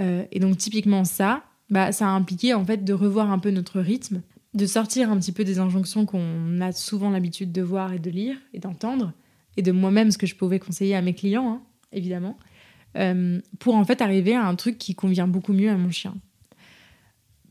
Euh, 0.00 0.24
et 0.32 0.40
donc 0.40 0.56
typiquement 0.56 1.04
ça, 1.04 1.44
bah, 1.70 1.92
ça 1.92 2.06
a 2.06 2.10
impliqué 2.10 2.54
en 2.54 2.64
fait 2.64 2.84
de 2.84 2.92
revoir 2.92 3.30
un 3.30 3.38
peu 3.38 3.50
notre 3.50 3.80
rythme, 3.80 4.22
de 4.54 4.66
sortir 4.66 5.10
un 5.10 5.18
petit 5.18 5.32
peu 5.32 5.44
des 5.44 5.58
injonctions 5.58 6.06
qu'on 6.06 6.60
a 6.60 6.72
souvent 6.72 7.10
l'habitude 7.10 7.52
de 7.52 7.62
voir 7.62 7.92
et 7.92 7.98
de 7.98 8.10
lire 8.10 8.36
et 8.52 8.58
d'entendre, 8.58 9.12
et 9.56 9.62
de 9.62 9.72
moi-même 9.72 10.10
ce 10.10 10.18
que 10.18 10.26
je 10.26 10.34
pouvais 10.34 10.58
conseiller 10.58 10.94
à 10.94 11.02
mes 11.02 11.14
clients, 11.14 11.48
hein, 11.48 11.62
évidemment, 11.92 12.38
euh, 12.96 13.40
pour 13.58 13.74
en 13.74 13.84
fait 13.84 14.00
arriver 14.00 14.34
à 14.34 14.46
un 14.46 14.54
truc 14.54 14.78
qui 14.78 14.94
convient 14.94 15.26
beaucoup 15.26 15.52
mieux 15.52 15.70
à 15.70 15.76
mon 15.76 15.90
chien. 15.90 16.14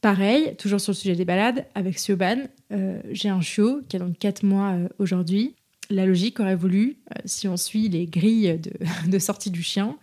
Pareil, 0.01 0.55
toujours 0.57 0.81
sur 0.81 0.91
le 0.91 0.97
sujet 0.97 1.15
des 1.15 1.25
balades, 1.25 1.65
avec 1.75 1.97
Sioban, 1.97 2.39
euh, 2.71 3.01
j'ai 3.11 3.29
un 3.29 3.41
chiot 3.41 3.81
qui 3.87 3.95
a 3.95 3.99
donc 3.99 4.17
4 4.17 4.43
mois 4.43 4.71
euh, 4.71 4.89
aujourd'hui. 4.99 5.55
La 5.89 6.05
logique 6.05 6.39
aurait 6.39 6.55
voulu, 6.55 6.97
si 7.25 7.47
on 7.47 7.57
suit 7.57 7.89
les 7.89 8.05
grilles 8.05 8.59
de, 9.07 9.19
sortie 9.19 9.51
du 9.51 9.61
chien, 9.61 9.97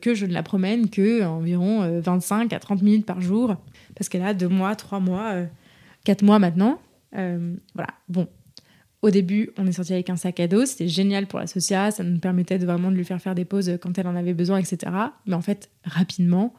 que 0.00 0.14
je 0.14 0.26
ne 0.26 0.32
la 0.32 0.42
promène 0.42 0.88
que 0.88 1.22
environ 1.24 2.00
25 2.00 2.52
à 2.52 2.58
30 2.58 2.82
minutes 2.82 3.06
par 3.06 3.20
jour, 3.20 3.56
parce 3.94 4.08
qu'elle 4.08 4.22
a 4.22 4.32
2 4.34 4.48
mois, 4.48 4.74
3 4.74 5.00
mois, 5.00 5.34
4 6.04 6.22
mois 6.22 6.38
maintenant. 6.38 6.80
voilà, 7.12 7.90
bon, 8.08 8.26
au 9.00 9.10
début, 9.10 9.50
on 9.56 9.66
est 9.66 9.72
sorti 9.72 9.92
avec 9.92 10.10
un 10.10 10.16
sac 10.16 10.40
à 10.40 10.48
dos, 10.48 10.66
c'était 10.66 10.88
génial 10.88 11.26
pour 11.26 11.38
la 11.38 11.46
socia, 11.46 11.90
ça 11.92 12.02
nous 12.02 12.18
permettait 12.18 12.58
vraiment 12.58 12.90
de 12.90 12.96
lui 12.96 13.04
faire 13.04 13.20
faire 13.20 13.34
des 13.34 13.44
pauses 13.44 13.78
quand 13.80 13.96
elle 13.96 14.08
en 14.08 14.16
avait 14.16 14.34
besoin, 14.34 14.58
etc. 14.58 14.92
Mais 15.26 15.34
en 15.34 15.40
fait, 15.40 15.70
rapidement, 15.84 16.52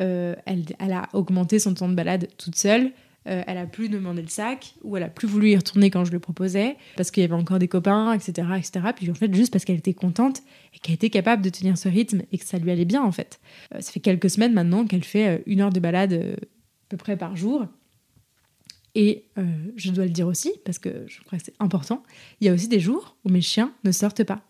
euh, 0.00 0.34
elle, 0.46 0.92
a 0.92 1.08
augmenté 1.12 1.58
son 1.58 1.74
temps 1.74 1.88
de 1.88 1.94
balade 1.94 2.28
toute 2.38 2.54
seule. 2.54 2.92
Euh, 3.28 3.42
elle 3.46 3.58
a 3.58 3.66
plus 3.66 3.88
demandé 3.88 4.22
le 4.22 4.28
sac 4.28 4.74
ou 4.82 4.96
elle 4.96 5.02
a 5.02 5.08
plus 5.08 5.28
voulu 5.28 5.50
y 5.50 5.56
retourner 5.56 5.90
quand 5.90 6.04
je 6.04 6.12
le 6.12 6.20
proposais 6.20 6.76
parce 6.96 7.10
qu'il 7.10 7.22
y 7.22 7.24
avait 7.24 7.34
encore 7.34 7.58
des 7.58 7.68
copains, 7.68 8.14
etc., 8.14 8.48
etc. 8.56 8.80
Puis 8.96 9.10
en 9.10 9.14
fait, 9.14 9.34
juste 9.34 9.52
parce 9.52 9.64
qu'elle 9.64 9.76
était 9.76 9.92
contente 9.92 10.42
et 10.74 10.78
qu'elle 10.78 10.94
était 10.94 11.10
capable 11.10 11.42
de 11.42 11.50
tenir 11.50 11.76
ce 11.76 11.88
rythme 11.88 12.22
et 12.32 12.38
que 12.38 12.44
ça 12.44 12.58
lui 12.58 12.70
allait 12.70 12.86
bien 12.86 13.02
en 13.02 13.12
fait. 13.12 13.40
Euh, 13.74 13.80
ça 13.80 13.92
fait 13.92 14.00
quelques 14.00 14.30
semaines 14.30 14.54
maintenant 14.54 14.86
qu'elle 14.86 15.04
fait 15.04 15.42
une 15.46 15.60
heure 15.60 15.72
de 15.72 15.80
balade 15.80 16.12
à 16.12 16.86
peu 16.88 16.96
près 16.96 17.16
par 17.16 17.36
jour 17.36 17.66
et 18.94 19.26
euh, 19.38 19.44
je 19.76 19.90
dois 19.90 20.04
le 20.04 20.10
dire 20.10 20.26
aussi, 20.26 20.52
parce 20.64 20.78
que 20.78 21.04
je 21.06 21.22
crois 21.22 21.38
que 21.38 21.44
c'est 21.44 21.54
important, 21.60 22.02
il 22.40 22.46
y 22.46 22.50
a 22.50 22.52
aussi 22.52 22.68
des 22.68 22.80
jours 22.80 23.16
où 23.24 23.28
mes 23.28 23.40
chiens 23.40 23.72
ne 23.84 23.92
sortent 23.92 24.24
pas. 24.24 24.42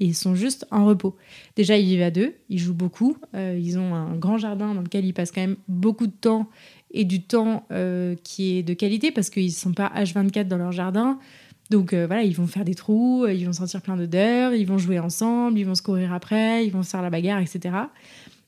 Et 0.00 0.06
ils 0.06 0.14
sont 0.14 0.34
juste 0.34 0.66
en 0.70 0.84
repos. 0.84 1.16
Déjà, 1.56 1.76
ils 1.76 1.86
vivent 1.86 2.02
à 2.02 2.10
deux, 2.10 2.34
ils 2.48 2.58
jouent 2.58 2.74
beaucoup, 2.74 3.16
euh, 3.34 3.58
ils 3.60 3.78
ont 3.78 3.94
un 3.94 4.14
grand 4.16 4.38
jardin 4.38 4.74
dans 4.74 4.82
lequel 4.82 5.04
ils 5.04 5.14
passent 5.14 5.32
quand 5.32 5.40
même 5.40 5.56
beaucoup 5.68 6.06
de 6.06 6.12
temps 6.12 6.48
et 6.90 7.04
du 7.04 7.22
temps 7.22 7.66
euh, 7.72 8.14
qui 8.22 8.58
est 8.58 8.62
de 8.62 8.74
qualité 8.74 9.10
parce 9.10 9.30
qu'ils 9.30 9.46
ne 9.46 9.50
sont 9.50 9.72
pas 9.72 9.90
H24 9.96 10.48
dans 10.48 10.58
leur 10.58 10.72
jardin. 10.72 11.18
Donc 11.70 11.94
voilà, 11.94 12.22
ils 12.22 12.36
vont 12.36 12.46
faire 12.46 12.64
des 12.64 12.76
trous, 12.76 13.26
ils 13.26 13.44
vont 13.44 13.52
sentir 13.52 13.82
plein 13.82 13.96
d'odeurs, 13.96 14.54
ils 14.54 14.66
vont 14.66 14.78
jouer 14.78 15.00
ensemble, 15.00 15.58
ils 15.58 15.64
vont 15.64 15.74
se 15.74 15.82
courir 15.82 16.12
après, 16.12 16.64
ils 16.64 16.70
vont 16.70 16.84
faire 16.84 17.02
la 17.02 17.10
bagarre, 17.10 17.40
etc. 17.40 17.70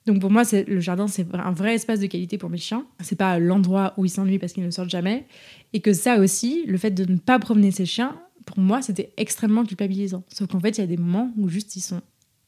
Donc 0.08 0.20
pour 0.20 0.30
moi, 0.30 0.42
le 0.66 0.80
jardin, 0.80 1.06
c'est 1.06 1.26
un 1.34 1.52
vrai 1.52 1.74
espace 1.74 2.00
de 2.00 2.06
qualité 2.06 2.38
pour 2.38 2.48
mes 2.48 2.56
chiens. 2.56 2.86
C'est 3.00 3.18
pas 3.18 3.38
l'endroit 3.38 3.92
où 3.98 4.06
ils 4.06 4.10
s'ennuient 4.10 4.38
parce 4.38 4.54
qu'ils 4.54 4.64
ne 4.64 4.70
sortent 4.70 4.88
jamais. 4.88 5.26
Et 5.74 5.80
que 5.80 5.92
ça 5.92 6.18
aussi, 6.18 6.64
le 6.66 6.78
fait 6.78 6.92
de 6.92 7.04
ne 7.04 7.18
pas 7.18 7.38
promener 7.38 7.70
ces 7.70 7.84
chiens, 7.84 8.18
pour 8.48 8.60
moi, 8.60 8.80
c'était 8.80 9.12
extrêmement 9.18 9.62
culpabilisant. 9.62 10.24
Sauf 10.28 10.48
qu'en 10.48 10.58
fait, 10.58 10.78
il 10.78 10.80
y 10.80 10.84
a 10.84 10.86
des 10.86 10.96
moments 10.96 11.30
où 11.36 11.48
juste 11.48 11.76
ils 11.76 11.82
sont 11.82 12.00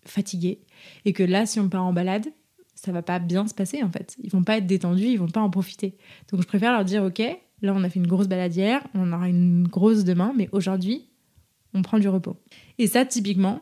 fatigués. 0.06 0.62
Et 1.04 1.12
que 1.12 1.22
là, 1.22 1.44
si 1.44 1.60
on 1.60 1.68
part 1.68 1.84
en 1.84 1.92
balade, 1.92 2.26
ça 2.74 2.90
va 2.90 3.02
pas 3.02 3.18
bien 3.18 3.46
se 3.46 3.52
passer 3.52 3.82
en 3.82 3.90
fait. 3.90 4.16
Ils 4.24 4.30
vont 4.30 4.42
pas 4.42 4.56
être 4.56 4.66
détendus, 4.66 5.04
ils 5.04 5.18
vont 5.18 5.28
pas 5.28 5.42
en 5.42 5.50
profiter. 5.50 5.98
Donc 6.32 6.40
je 6.40 6.46
préfère 6.46 6.72
leur 6.72 6.86
dire, 6.86 7.04
ok, 7.04 7.18
là 7.60 7.74
on 7.76 7.84
a 7.84 7.90
fait 7.90 7.98
une 7.98 8.06
grosse 8.06 8.28
balade 8.28 8.56
hier, 8.56 8.82
on 8.94 9.12
aura 9.12 9.28
une 9.28 9.68
grosse 9.68 10.04
demain, 10.04 10.32
mais 10.34 10.48
aujourd'hui, 10.52 11.10
on 11.74 11.82
prend 11.82 11.98
du 11.98 12.08
repos. 12.08 12.36
Et 12.78 12.86
ça, 12.86 13.04
typiquement, 13.04 13.60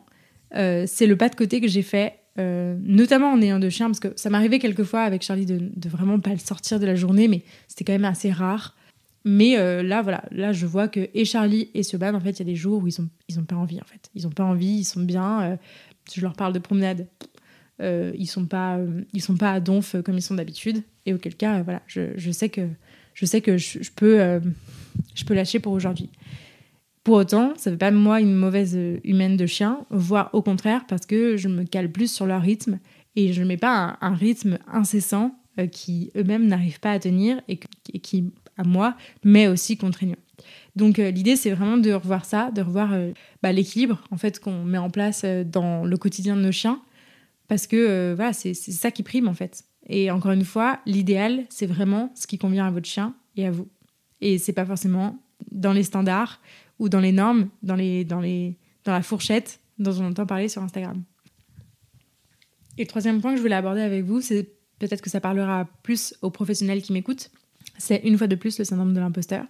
euh, 0.55 0.85
c'est 0.87 1.07
le 1.07 1.17
pas 1.17 1.27
de 1.27 1.35
côté 1.35 1.59
que 1.59 1.67
j'ai 1.67 1.81
fait 1.81 2.19
euh, 2.37 2.77
notamment 2.81 3.33
en 3.33 3.41
ayant 3.41 3.59
deux 3.59 3.69
chiens, 3.69 3.87
parce 3.87 3.99
que 3.99 4.13
ça 4.15 4.29
m'arrivait 4.29 4.59
quelquefois 4.59 5.01
avec 5.01 5.23
Charlie 5.23 5.45
de, 5.45 5.59
de, 5.75 5.89
vraiment 5.89 6.21
pas 6.21 6.29
le 6.29 6.37
sortir 6.37 6.79
de 6.79 6.85
la 6.85 6.95
journée, 6.95 7.27
mais 7.27 7.43
c'était 7.67 7.83
quand 7.83 7.91
même 7.91 8.05
assez 8.05 8.31
rare. 8.31 8.77
Mais 9.25 9.57
euh, 9.57 9.83
là, 9.83 10.01
voilà, 10.01 10.23
là, 10.31 10.53
je 10.53 10.65
vois 10.65 10.87
que 10.87 11.09
et 11.13 11.25
Charlie 11.25 11.69
et 11.73 11.83
Siobhan, 11.83 12.13
en 12.13 12.19
fait, 12.19 12.31
il 12.31 12.39
y 12.39 12.41
a 12.41 12.45
des 12.45 12.55
jours 12.55 12.81
où 12.81 12.87
ils 12.87 13.01
ont, 13.01 13.09
ils 13.27 13.39
ont 13.39 13.43
pas 13.43 13.55
envie, 13.55 13.79
en 13.79 13.85
fait. 13.85 14.09
Ils 14.15 14.27
ont 14.27 14.31
pas 14.31 14.45
envie, 14.45 14.79
ils 14.79 14.85
sont 14.85 15.01
bien. 15.01 15.41
Euh, 15.41 15.57
je 16.13 16.21
leur 16.21 16.33
parle 16.33 16.53
de 16.53 16.59
promenade, 16.59 17.07
ils 17.81 18.27
sont 18.27 18.45
pas, 18.45 18.79
ils 19.13 19.21
sont 19.21 19.37
pas 19.37 19.53
à 19.53 19.59
donf 19.59 19.95
comme 20.03 20.15
ils 20.15 20.23
sont 20.23 20.35
d'habitude. 20.35 20.83
Et 21.05 21.13
auquel 21.13 21.35
cas, 21.35 21.61
voilà, 21.61 21.81
je, 21.87 22.17
je, 22.17 22.31
sais 22.31 22.49
que 22.49 22.67
je 23.13 23.25
sais 23.25 23.41
que 23.41 23.57
je, 23.57 23.91
peux 23.95 24.41
je 25.13 25.23
peux 25.23 25.35
lâcher 25.35 25.59
pour 25.59 25.73
aujourd'hui. 25.73 26.09
Pour 27.03 27.15
autant, 27.15 27.53
ça 27.57 27.69
ne 27.69 27.75
fait 27.75 27.79
pas 27.79 27.91
moi 27.91 28.21
une 28.21 28.35
mauvaise 28.35 28.77
humaine 29.03 29.37
de 29.37 29.45
chien, 29.45 29.85
voire 29.91 30.31
au 30.33 30.41
contraire, 30.41 30.85
parce 30.87 31.05
que 31.05 31.37
je 31.37 31.47
me 31.47 31.63
cale 31.63 31.91
plus 31.91 32.11
sur 32.11 32.25
leur 32.25 32.41
rythme 32.41 32.79
et 33.15 33.33
je 33.33 33.41
ne 33.41 33.47
mets 33.47 33.57
pas 33.57 33.97
un, 34.01 34.13
rythme 34.13 34.59
incessant 34.67 35.35
qui 35.71 36.11
eux-mêmes 36.15 36.47
n'arrivent 36.47 36.79
pas 36.79 36.91
à 36.91 36.99
tenir 36.99 37.41
et, 37.47 37.59
qui, 38.01 38.31
à 38.59 38.63
moi, 38.63 38.95
met 39.23 39.47
aussi 39.47 39.77
contraignant. 39.77 40.17
Donc 40.75 40.97
l'idée, 40.97 41.35
c'est 41.35 41.51
vraiment 41.51 41.77
de 41.77 41.91
revoir 41.91 42.25
ça, 42.25 42.51
de 42.51 42.61
revoir 42.61 42.91
bah, 43.41 43.51
l'équilibre 43.51 44.01
en 44.11 44.17
fait 44.17 44.39
qu'on 44.39 44.63
met 44.63 44.77
en 44.77 44.89
place 44.89 45.25
dans 45.25 45.83
le 45.83 45.97
quotidien 45.97 46.35
de 46.35 46.41
nos 46.41 46.51
chiens 46.51 46.81
parce 47.49 47.67
que 47.67 47.75
euh, 47.75 48.13
voilà, 48.15 48.31
c'est 48.31 48.53
ça 48.53 48.91
qui 48.91 49.03
prime 49.03 49.27
en 49.27 49.33
fait. 49.33 49.65
Et 49.87 50.11
encore 50.11 50.31
une 50.31 50.45
fois, 50.45 50.79
l'idéal, 50.85 51.45
c'est 51.49 51.65
vraiment 51.65 52.13
ce 52.15 52.27
qui 52.27 52.37
convient 52.37 52.67
à 52.67 52.71
votre 52.71 52.87
chien 52.87 53.15
et 53.35 53.45
à 53.47 53.51
vous. 53.51 53.67
Et 54.21 54.37
c'est 54.37 54.53
pas 54.53 54.65
forcément 54.65 55.19
dans 55.51 55.73
les 55.73 55.83
standards 55.83 56.39
ou 56.77 56.89
dans 56.89 56.99
les 56.99 57.11
normes, 57.11 57.49
dans, 57.63 57.75
les, 57.75 58.05
dans, 58.05 58.21
les, 58.21 58.55
dans 58.85 58.93
la 58.93 59.01
fourchette 59.01 59.59
dont 59.79 59.93
on 59.99 60.05
entend 60.05 60.27
parler 60.27 60.47
sur 60.47 60.61
Instagram. 60.61 61.03
Et 62.77 62.83
le 62.83 62.87
troisième 62.87 63.19
point 63.19 63.31
que 63.31 63.37
je 63.37 63.41
voulais 63.41 63.55
aborder 63.55 63.81
avec 63.81 64.05
vous, 64.05 64.21
c'est 64.21 64.43
peut-être 64.77 65.01
que 65.01 65.09
ça 65.09 65.19
parlera 65.19 65.67
plus 65.81 66.13
aux 66.21 66.29
professionnels 66.29 66.83
qui 66.83 66.93
m'écoutent, 66.93 67.31
c'est 67.79 68.01
une 68.03 68.17
fois 68.17 68.27
de 68.27 68.35
plus 68.35 68.59
le 68.59 68.65
syndrome 68.65 68.93
de 68.93 68.99
l'imposteur. 68.99 69.45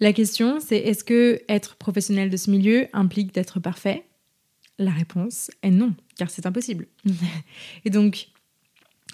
La 0.00 0.12
question, 0.12 0.60
c'est 0.60 0.76
est-ce 0.76 1.02
que 1.02 1.40
être 1.48 1.76
professionnel 1.76 2.28
de 2.28 2.36
ce 2.36 2.50
milieu 2.50 2.86
implique 2.92 3.32
d'être 3.32 3.58
parfait? 3.58 4.04
La 4.78 4.90
réponse 4.90 5.50
est 5.62 5.70
non, 5.70 5.94
car 6.16 6.30
c'est 6.30 6.46
impossible. 6.46 6.86
et 7.84 7.90
donc, 7.90 8.28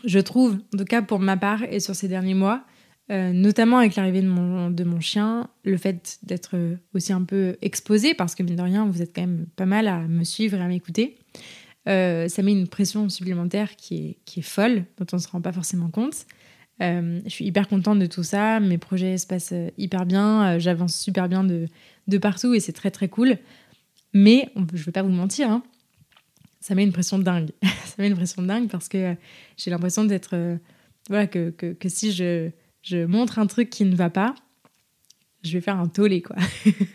je 0.05 0.19
trouve, 0.19 0.59
en 0.75 0.79
tout 0.79 0.85
cas 0.85 1.01
pour 1.01 1.21
ma 1.21 1.37
part 1.37 1.63
et 1.63 1.81
sur 1.81 1.95
ces 1.95 2.09
derniers 2.09 2.35
mois, 2.35 2.65
euh, 3.11 3.33
notamment 3.33 3.79
avec 3.79 3.97
l'arrivée 3.97 4.21
de 4.21 4.29
mon, 4.29 4.71
de 4.71 4.85
mon 4.85 5.01
chien, 5.01 5.49
le 5.63 5.77
fait 5.77 6.19
d'être 6.23 6.57
aussi 6.95 7.13
un 7.13 7.23
peu 7.23 7.57
exposé, 7.63 8.15
parce 8.15 8.35
que 8.35 8.43
mine 8.43 8.57
de 8.57 8.63
rien, 8.63 8.87
vous 8.87 9.01
êtes 9.01 9.15
quand 9.15 9.23
même 9.23 9.47
pas 9.57 9.67
mal 9.67 9.89
à 9.89 10.01
me 10.01 10.25
suivre 10.25 10.59
et 10.59 10.61
à 10.61 10.69
m'écouter, 10.69 11.19
euh, 11.89 12.29
ça 12.29 12.43
met 12.43 12.53
une 12.53 12.69
pression 12.69 13.09
supplémentaire 13.09 13.77
qui 13.77 13.97
est, 13.97 14.19
qui 14.25 14.41
est 14.41 14.45
folle, 14.45 14.85
dont 14.99 15.07
on 15.13 15.17
ne 15.17 15.21
se 15.21 15.29
rend 15.29 15.41
pas 15.41 15.53
forcément 15.53 15.89
compte. 15.89 16.27
Euh, 16.83 17.21
je 17.25 17.31
suis 17.31 17.45
hyper 17.45 17.69
contente 17.69 17.99
de 17.99 18.07
tout 18.07 18.25
ça, 18.25 18.61
mes 18.61 18.79
projets 18.79 19.19
se 19.19 19.27
passent 19.27 19.55
hyper 19.79 20.07
bien, 20.07 20.59
j'avance 20.59 20.97
super 20.97 21.29
bien 21.29 21.45
de, 21.45 21.69
de 22.09 22.19
partout 22.19 22.55
et 22.55 22.61
c'est 22.61 22.73
très 22.73 22.91
très 22.91 23.09
cool. 23.09 23.39
Mais 24.13 24.51
je 24.55 24.61
ne 24.61 24.85
vais 24.85 24.93
pas 24.93 25.03
vous 25.03 25.09
mentir, 25.11 25.51
hein, 25.51 25.63
ça 26.65 26.75
met 26.75 26.85
une 26.85 26.93
pression 26.93 27.19
dingue. 27.19 27.51
ça 27.63 27.95
met 27.99 28.07
une 28.07 28.15
pression 28.15 28.41
dingue 28.41 28.71
parce 28.71 28.89
que 28.89 28.97
euh, 28.97 29.15
j'ai 29.59 29.71
l'impression 29.71 30.05
d'être. 30.05 30.31
Euh, 30.35 30.57
voilà, 31.11 31.27
que, 31.27 31.51
que, 31.51 31.75
que, 31.75 31.91
si 31.91 32.11
je, 32.11 32.49
je 32.81 33.05
montre 33.05 33.39
un 33.39 33.47
truc 33.47 33.69
qui 33.69 33.85
ne 33.85 33.95
va 33.95 34.09
pas, 34.09 34.35
je 35.43 35.53
vais 35.53 35.61
faire 35.61 35.79
un 35.79 35.89
tollé, 35.89 36.23
quoi. 36.23 36.37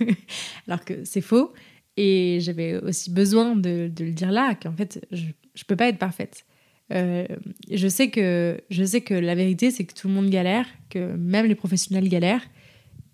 Alors 0.67 0.83
que 0.83 1.03
c'est 1.03 1.21
faux. 1.21 1.53
Et 1.97 2.39
j'avais 2.41 2.77
aussi 2.77 3.11
besoin 3.11 3.55
de, 3.55 3.91
de, 3.93 4.05
le 4.05 4.11
dire 4.11 4.31
là, 4.31 4.55
qu'en 4.55 4.73
fait, 4.73 5.05
je 5.11 5.25
ne 5.25 5.63
peux 5.67 5.75
pas 5.75 5.87
être 5.87 5.99
parfaite. 5.99 6.45
Euh, 6.91 7.25
je, 7.69 7.87
sais 7.87 8.09
que, 8.09 8.59
je 8.69 8.83
sais 8.83 9.01
que 9.01 9.13
la 9.13 9.35
vérité, 9.35 9.71
c'est 9.71 9.85
que 9.85 9.93
tout 9.93 10.07
le 10.07 10.13
monde 10.13 10.29
galère, 10.29 10.65
que 10.89 11.15
même 11.15 11.45
les 11.45 11.55
professionnels 11.55 12.09
galèrent, 12.09 12.47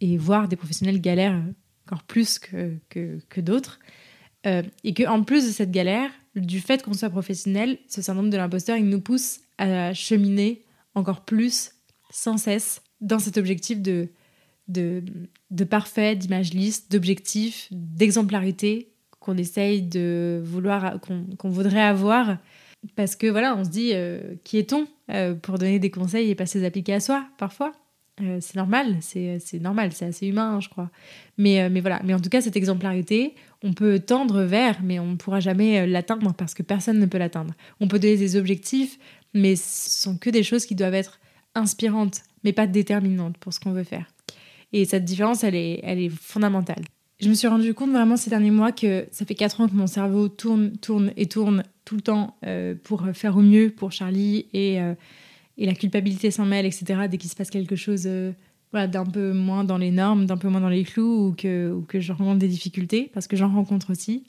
et 0.01 0.17
voir 0.17 0.47
des 0.47 0.55
professionnels 0.55 1.01
galèrent 1.01 1.41
encore 1.85 2.03
plus 2.03 2.39
que, 2.39 2.75
que, 2.89 3.19
que 3.29 3.41
d'autres. 3.41 3.79
Euh, 4.45 4.63
et 4.83 4.93
qu'en 4.93 5.23
plus 5.23 5.45
de 5.45 5.51
cette 5.51 5.71
galère, 5.71 6.11
du 6.35 6.59
fait 6.59 6.83
qu'on 6.83 6.93
soit 6.93 7.09
professionnel, 7.09 7.77
ce 7.87 8.01
syndrome 8.01 8.29
de 8.29 8.37
l'imposteur, 8.37 8.77
il 8.77 8.87
nous 8.87 9.01
pousse 9.01 9.39
à 9.57 9.93
cheminer 9.93 10.63
encore 10.93 11.21
plus, 11.21 11.71
sans 12.11 12.37
cesse, 12.37 12.81
dans 13.01 13.19
cet 13.19 13.37
objectif 13.37 13.81
de, 13.81 14.09
de, 14.67 15.03
de 15.51 15.63
parfait, 15.63 16.15
d'image 16.15 16.53
liste, 16.53 16.91
d'objectif, 16.91 17.67
d'exemplarité 17.71 18.91
qu'on 19.19 19.37
essaye 19.37 19.81
de 19.81 20.41
vouloir, 20.43 20.99
qu'on 21.01 21.49
voudrait 21.49 21.81
avoir. 21.81 22.37
Parce 22.95 23.15
que 23.15 23.27
voilà, 23.27 23.55
on 23.55 23.63
se 23.63 23.69
dit, 23.69 23.91
euh, 23.93 24.35
qui 24.43 24.57
est-on 24.57 24.87
euh, 25.11 25.33
pour 25.33 25.57
donner 25.57 25.79
des 25.79 25.91
conseils 25.91 26.29
et 26.29 26.35
pas 26.35 26.45
les 26.53 26.63
appliquer 26.65 26.93
à 26.93 26.99
soi, 26.99 27.25
parfois 27.37 27.73
euh, 28.21 28.37
c'est 28.39 28.55
normal, 28.55 28.99
c'est 29.01 29.59
normal, 29.59 29.91
c'est 29.91 30.05
assez 30.05 30.27
humain, 30.27 30.61
je 30.61 30.69
crois. 30.69 30.89
Mais, 31.37 31.69
mais 31.69 31.81
voilà, 31.81 31.99
mais 32.05 32.13
en 32.13 32.19
tout 32.21 32.29
cas, 32.29 32.39
cette 32.39 32.55
exemplarité, 32.55 33.35
on 33.61 33.73
peut 33.73 33.99
tendre 33.99 34.43
vers, 34.43 34.81
mais 34.81 34.99
on 34.99 35.07
ne 35.07 35.15
pourra 35.17 35.41
jamais 35.41 35.85
l'atteindre 35.85 36.33
parce 36.33 36.53
que 36.53 36.63
personne 36.63 36.97
ne 36.97 37.07
peut 37.07 37.17
l'atteindre. 37.17 37.53
On 37.81 37.89
peut 37.89 37.99
donner 37.99 38.15
des 38.15 38.37
objectifs, 38.37 38.97
mais 39.33 39.57
ce 39.57 40.01
sont 40.01 40.17
que 40.17 40.29
des 40.29 40.43
choses 40.43 40.65
qui 40.65 40.75
doivent 40.75 40.93
être 40.93 41.19
inspirantes, 41.55 42.21
mais 42.45 42.53
pas 42.53 42.67
déterminantes 42.67 43.37
pour 43.37 43.51
ce 43.51 43.59
qu'on 43.59 43.73
veut 43.73 43.83
faire. 43.83 44.05
Et 44.71 44.85
cette 44.85 45.03
différence, 45.03 45.43
elle 45.43 45.55
est, 45.55 45.81
elle 45.83 45.99
est 45.99 46.09
fondamentale. 46.09 46.83
Je 47.19 47.29
me 47.29 47.33
suis 47.33 47.47
rendu 47.47 47.73
compte 47.73 47.91
vraiment 47.91 48.17
ces 48.17 48.29
derniers 48.29 48.51
mois 48.51 48.71
que 48.71 49.07
ça 49.11 49.25
fait 49.25 49.35
4 49.35 49.61
ans 49.61 49.67
que 49.67 49.73
mon 49.73 49.87
cerveau 49.87 50.27
tourne, 50.27 50.77
tourne 50.77 51.11
et 51.15 51.27
tourne 51.27 51.63
tout 51.85 51.95
le 51.95 52.01
temps 52.01 52.37
pour 52.83 53.05
faire 53.13 53.37
au 53.37 53.41
mieux 53.41 53.69
pour 53.69 53.91
Charlie 53.91 54.47
et 54.53 54.79
et 55.57 55.65
la 55.65 55.73
culpabilité 55.73 56.31
s'en 56.31 56.45
mêle, 56.45 56.65
etc. 56.65 57.07
Dès 57.09 57.17
qu'il 57.17 57.29
se 57.29 57.35
passe 57.35 57.49
quelque 57.49 57.75
chose 57.75 58.03
euh, 58.05 58.31
d'un 58.73 59.05
peu 59.05 59.31
moins 59.31 59.63
dans 59.63 59.77
les 59.77 59.91
normes, 59.91 60.25
d'un 60.25 60.37
peu 60.37 60.49
moins 60.49 60.61
dans 60.61 60.69
les 60.69 60.83
clous, 60.83 61.27
ou 61.27 61.31
que, 61.33 61.71
ou 61.71 61.85
je 61.93 62.11
rencontre 62.11 62.39
des 62.39 62.47
difficultés, 62.47 63.09
parce 63.13 63.27
que 63.27 63.35
j'en 63.35 63.49
rencontre 63.49 63.91
aussi. 63.91 64.23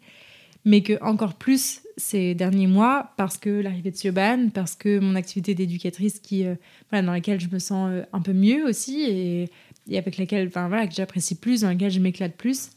Mais 0.64 0.82
que 0.82 1.00
encore 1.02 1.34
plus 1.34 1.80
ces 1.96 2.34
derniers 2.34 2.66
mois, 2.66 3.12
parce 3.16 3.38
que 3.38 3.50
l'arrivée 3.50 3.90
de 3.90 3.96
Sioban, 3.96 4.48
parce 4.52 4.74
que 4.74 4.98
mon 4.98 5.14
activité 5.14 5.54
d'éducatrice 5.54 6.18
qui, 6.18 6.44
euh, 6.44 6.54
voilà, 6.90 7.06
dans 7.06 7.12
laquelle 7.12 7.40
je 7.40 7.48
me 7.48 7.58
sens 7.58 7.88
euh, 7.90 8.02
un 8.12 8.20
peu 8.20 8.32
mieux 8.32 8.64
aussi, 8.66 9.02
et, 9.02 9.48
et 9.88 9.98
avec 9.98 10.18
laquelle, 10.18 10.48
voilà, 10.48 10.86
que 10.86 10.94
j'apprécie 10.94 11.36
plus, 11.36 11.62
dans 11.62 11.68
laquelle 11.68 11.92
je 11.92 12.00
m'éclate 12.00 12.36
plus. 12.36 12.70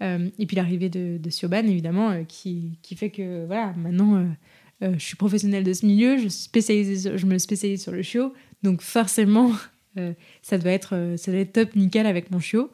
Et 0.00 0.46
puis 0.46 0.56
l'arrivée 0.56 0.90
de, 0.90 1.18
de 1.18 1.30
Sioban, 1.30 1.66
évidemment, 1.66 2.24
qui, 2.26 2.78
qui 2.82 2.94
fait 2.94 3.10
que 3.10 3.46
voilà, 3.46 3.72
maintenant 3.76 4.26
euh, 4.82 4.94
je 4.98 5.04
suis 5.04 5.16
professionnelle 5.16 5.64
de 5.64 5.72
ce 5.72 5.86
milieu, 5.86 6.16
je, 6.16 6.28
suis 6.28 6.42
spécialisée 6.42 7.16
je 7.16 7.26
me 7.26 7.38
spécialise 7.38 7.82
sur 7.82 7.92
le 7.92 8.02
chiot, 8.02 8.32
donc 8.62 8.82
forcément, 8.82 9.52
euh, 9.98 10.12
ça, 10.42 10.58
doit 10.58 10.72
être, 10.72 10.94
euh, 10.94 11.16
ça 11.16 11.30
doit 11.30 11.40
être 11.40 11.52
top, 11.52 11.76
nickel 11.76 12.06
avec 12.06 12.30
mon 12.30 12.40
chiot. 12.40 12.70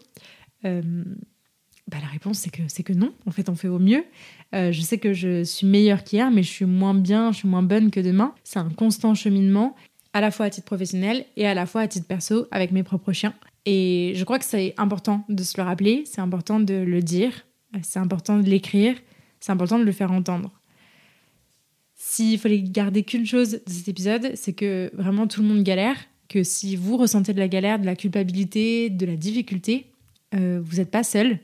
Bah, 0.62 1.96
la 2.00 2.06
réponse, 2.06 2.38
c'est 2.38 2.50
que, 2.50 2.62
c'est 2.68 2.84
que 2.84 2.92
non. 2.92 3.12
En 3.26 3.32
fait, 3.32 3.48
on 3.48 3.56
fait 3.56 3.66
au 3.66 3.80
mieux. 3.80 4.04
je 4.52 4.80
sais 4.80 4.98
que 4.98 5.12
je 5.12 5.42
suis 5.42 5.66
meilleure 5.66 6.04
qu'hier, 6.04 6.30
mais 6.30 6.44
je 6.44 6.48
suis 6.48 6.64
moins 6.64 6.94
bien, 6.94 7.32
je 7.32 7.38
suis 7.38 7.48
moins 7.48 7.64
bonne 7.64 7.90
que 7.90 7.98
demain. 7.98 8.32
C'est 8.44 8.60
un 8.60 8.68
constant 8.68 9.14
cheminement, 9.14 9.74
à 10.12 10.20
la 10.20 10.30
fois 10.30 10.46
à 10.46 10.50
titre 10.50 10.66
professionnel 10.66 11.24
et 11.36 11.46
à 11.46 11.54
la 11.54 11.66
fois 11.66 11.82
à 11.82 11.88
titre 11.88 12.06
perso 12.06 12.46
avec 12.50 12.72
mes 12.72 12.82
propres 12.82 13.12
chiens. 13.12 13.34
Et 13.66 14.12
je 14.14 14.24
crois 14.24 14.38
que 14.38 14.44
c'est 14.44 14.74
important 14.76 15.24
de 15.28 15.42
se 15.42 15.56
le 15.58 15.64
rappeler, 15.64 16.04
c'est 16.06 16.20
important 16.20 16.60
de 16.60 16.74
le 16.74 17.02
dire, 17.02 17.46
c'est 17.82 17.98
important 17.98 18.38
de 18.38 18.48
l'écrire, 18.48 18.96
c'est 19.38 19.52
important 19.52 19.78
de 19.78 19.84
le 19.84 19.92
faire 19.92 20.12
entendre. 20.12 20.50
S'il 21.94 22.38
fallait 22.38 22.62
garder 22.62 23.02
qu'une 23.02 23.26
chose 23.26 23.60
de 23.66 23.70
cet 23.70 23.88
épisode, 23.88 24.32
c'est 24.34 24.54
que 24.54 24.90
vraiment 24.94 25.26
tout 25.26 25.42
le 25.42 25.48
monde 25.48 25.62
galère, 25.62 25.96
que 26.28 26.42
si 26.42 26.76
vous 26.76 26.96
ressentez 26.96 27.34
de 27.34 27.38
la 27.38 27.48
galère, 27.48 27.78
de 27.78 27.86
la 27.86 27.96
culpabilité, 27.96 28.88
de 28.88 29.04
la 29.04 29.16
difficulté, 29.16 29.86
euh, 30.34 30.60
vous 30.64 30.76
n'êtes 30.76 30.90
pas 30.90 31.02
seul. 31.02 31.38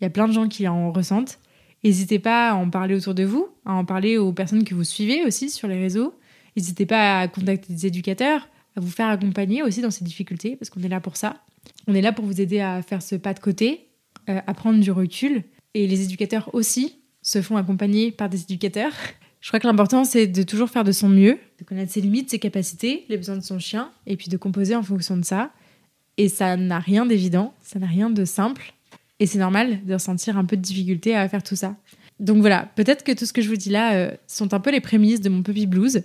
Il 0.00 0.04
y 0.04 0.06
a 0.06 0.10
plein 0.10 0.26
de 0.26 0.32
gens 0.32 0.48
qui 0.48 0.66
en 0.66 0.90
ressentent. 0.92 1.38
N'hésitez 1.84 2.18
pas 2.18 2.50
à 2.50 2.54
en 2.54 2.68
parler 2.68 2.94
autour 2.94 3.14
de 3.14 3.22
vous, 3.22 3.48
à 3.64 3.72
en 3.72 3.84
parler 3.84 4.18
aux 4.18 4.32
personnes 4.32 4.64
que 4.64 4.74
vous 4.74 4.84
suivez 4.84 5.24
aussi 5.24 5.48
sur 5.48 5.68
les 5.68 5.78
réseaux. 5.78 6.14
N'hésitez 6.56 6.86
pas 6.86 7.20
à 7.20 7.28
contacter 7.28 7.72
des 7.72 7.86
éducateurs, 7.86 8.48
à 8.76 8.80
vous 8.80 8.90
faire 8.90 9.08
accompagner 9.08 9.62
aussi 9.62 9.80
dans 9.80 9.90
ces 9.90 10.04
difficultés, 10.04 10.56
parce 10.56 10.70
qu'on 10.70 10.82
est 10.82 10.88
là 10.88 11.00
pour 11.00 11.16
ça. 11.16 11.42
On 11.86 11.94
est 11.94 12.00
là 12.00 12.12
pour 12.12 12.24
vous 12.24 12.40
aider 12.40 12.60
à 12.60 12.82
faire 12.82 13.02
ce 13.02 13.16
pas 13.16 13.34
de 13.34 13.40
côté, 13.40 13.88
euh, 14.28 14.40
à 14.46 14.54
prendre 14.54 14.80
du 14.80 14.90
recul. 14.90 15.44
Et 15.74 15.86
les 15.86 16.02
éducateurs 16.02 16.54
aussi 16.54 16.96
se 17.22 17.42
font 17.42 17.56
accompagner 17.56 18.12
par 18.12 18.28
des 18.28 18.42
éducateurs. 18.42 18.92
Je 19.40 19.48
crois 19.48 19.60
que 19.60 19.66
l'important, 19.66 20.04
c'est 20.04 20.26
de 20.26 20.42
toujours 20.42 20.68
faire 20.68 20.84
de 20.84 20.92
son 20.92 21.08
mieux, 21.08 21.38
de 21.58 21.64
connaître 21.64 21.92
ses 21.92 22.00
limites, 22.00 22.30
ses 22.30 22.38
capacités, 22.38 23.04
les 23.08 23.16
besoins 23.16 23.36
de 23.36 23.42
son 23.42 23.58
chien, 23.58 23.90
et 24.06 24.16
puis 24.16 24.28
de 24.28 24.36
composer 24.36 24.76
en 24.76 24.82
fonction 24.82 25.16
de 25.16 25.24
ça. 25.24 25.50
Et 26.16 26.28
ça 26.28 26.56
n'a 26.56 26.78
rien 26.78 27.06
d'évident, 27.06 27.54
ça 27.62 27.78
n'a 27.78 27.86
rien 27.86 28.10
de 28.10 28.24
simple. 28.24 28.74
Et 29.18 29.26
c'est 29.26 29.38
normal 29.38 29.84
de 29.84 29.94
ressentir 29.94 30.36
un 30.36 30.44
peu 30.44 30.56
de 30.56 30.62
difficulté 30.62 31.14
à 31.14 31.28
faire 31.28 31.42
tout 31.42 31.56
ça. 31.56 31.76
Donc 32.20 32.38
voilà, 32.38 32.70
peut-être 32.76 33.02
que 33.02 33.12
tout 33.12 33.24
ce 33.26 33.32
que 33.32 33.42
je 33.42 33.48
vous 33.48 33.56
dis 33.56 33.70
là 33.70 33.94
euh, 33.94 34.10
sont 34.26 34.54
un 34.54 34.60
peu 34.60 34.70
les 34.70 34.80
prémices 34.80 35.20
de 35.20 35.28
mon 35.28 35.42
puppy 35.42 35.66
blues. 35.66 36.02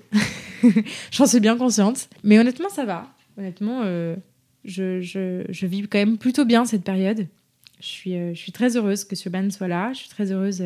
J'en 1.11 1.27
suis 1.27 1.41
bien 1.41 1.57
consciente. 1.57 2.09
Mais 2.23 2.39
honnêtement, 2.39 2.69
ça 2.69 2.85
va. 2.85 3.13
Honnêtement, 3.37 3.81
euh, 3.83 4.15
je, 4.63 5.01
je, 5.01 5.45
je, 5.49 5.67
vis 5.67 5.83
quand 5.83 5.99
même 5.99 6.17
plutôt 6.17 6.45
bien 6.45 6.65
cette 6.65 6.83
période. 6.83 7.27
Je 7.81 7.85
suis, 7.85 8.15
euh, 8.15 8.33
je 8.33 8.39
suis 8.39 8.53
très 8.53 8.77
heureuse 8.77 9.03
que 9.03 9.15
Siobhan 9.15 9.49
soit 9.49 9.67
là. 9.67 9.91
Je 9.91 9.99
suis 9.99 10.09
très 10.09 10.31
heureuse 10.31 10.63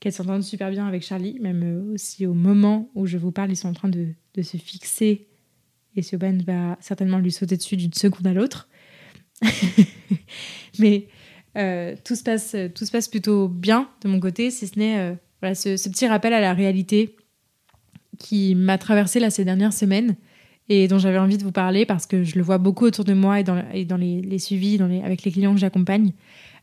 qu'elle 0.00 0.14
s'entende 0.14 0.42
super 0.42 0.70
bien 0.70 0.86
avec 0.86 1.02
Charlie, 1.02 1.38
même 1.40 1.92
aussi 1.92 2.24
au 2.24 2.32
moment 2.32 2.90
où 2.94 3.06
je 3.06 3.18
vous 3.18 3.32
parle, 3.32 3.50
ils 3.50 3.56
sont 3.56 3.68
en 3.68 3.74
train 3.74 3.90
de, 3.90 4.08
de 4.34 4.42
se 4.42 4.56
fixer 4.56 5.26
et 5.96 6.02
Siobhan 6.02 6.38
va 6.46 6.78
certainement 6.80 7.18
lui 7.18 7.32
sauter 7.32 7.56
dessus 7.56 7.76
d'une 7.76 7.92
seconde 7.92 8.26
à 8.26 8.32
l'autre. 8.32 8.68
Mais 10.78 11.08
euh, 11.56 11.96
tout, 12.04 12.14
se 12.14 12.22
passe, 12.22 12.54
tout 12.74 12.84
se 12.84 12.92
passe 12.92 13.08
plutôt 13.08 13.48
bien 13.48 13.88
de 14.02 14.08
mon 14.08 14.20
côté, 14.20 14.50
si 14.50 14.66
ce 14.66 14.78
n'est 14.78 14.98
euh, 14.98 15.14
voilà, 15.40 15.54
ce, 15.54 15.88
petit 15.88 16.06
rappel 16.06 16.32
à 16.32 16.40
la 16.40 16.54
réalité 16.54 17.16
qui 18.18 18.54
m'a 18.54 18.78
traversé 18.78 19.18
là, 19.18 19.30
ces 19.30 19.44
dernières 19.44 19.72
semaines 19.72 20.16
et 20.68 20.86
dont 20.86 20.98
j'avais 20.98 21.18
envie 21.18 21.38
de 21.38 21.42
vous 21.42 21.52
parler 21.52 21.86
parce 21.86 22.06
que 22.06 22.22
je 22.22 22.36
le 22.36 22.42
vois 22.42 22.58
beaucoup 22.58 22.84
autour 22.84 23.04
de 23.04 23.14
moi 23.14 23.40
et 23.40 23.44
dans, 23.44 23.96
les, 23.96 24.38
suivis 24.38 24.80
avec 25.02 25.24
les 25.24 25.32
clients 25.32 25.54
que 25.54 25.60
j'accompagne. 25.60 26.12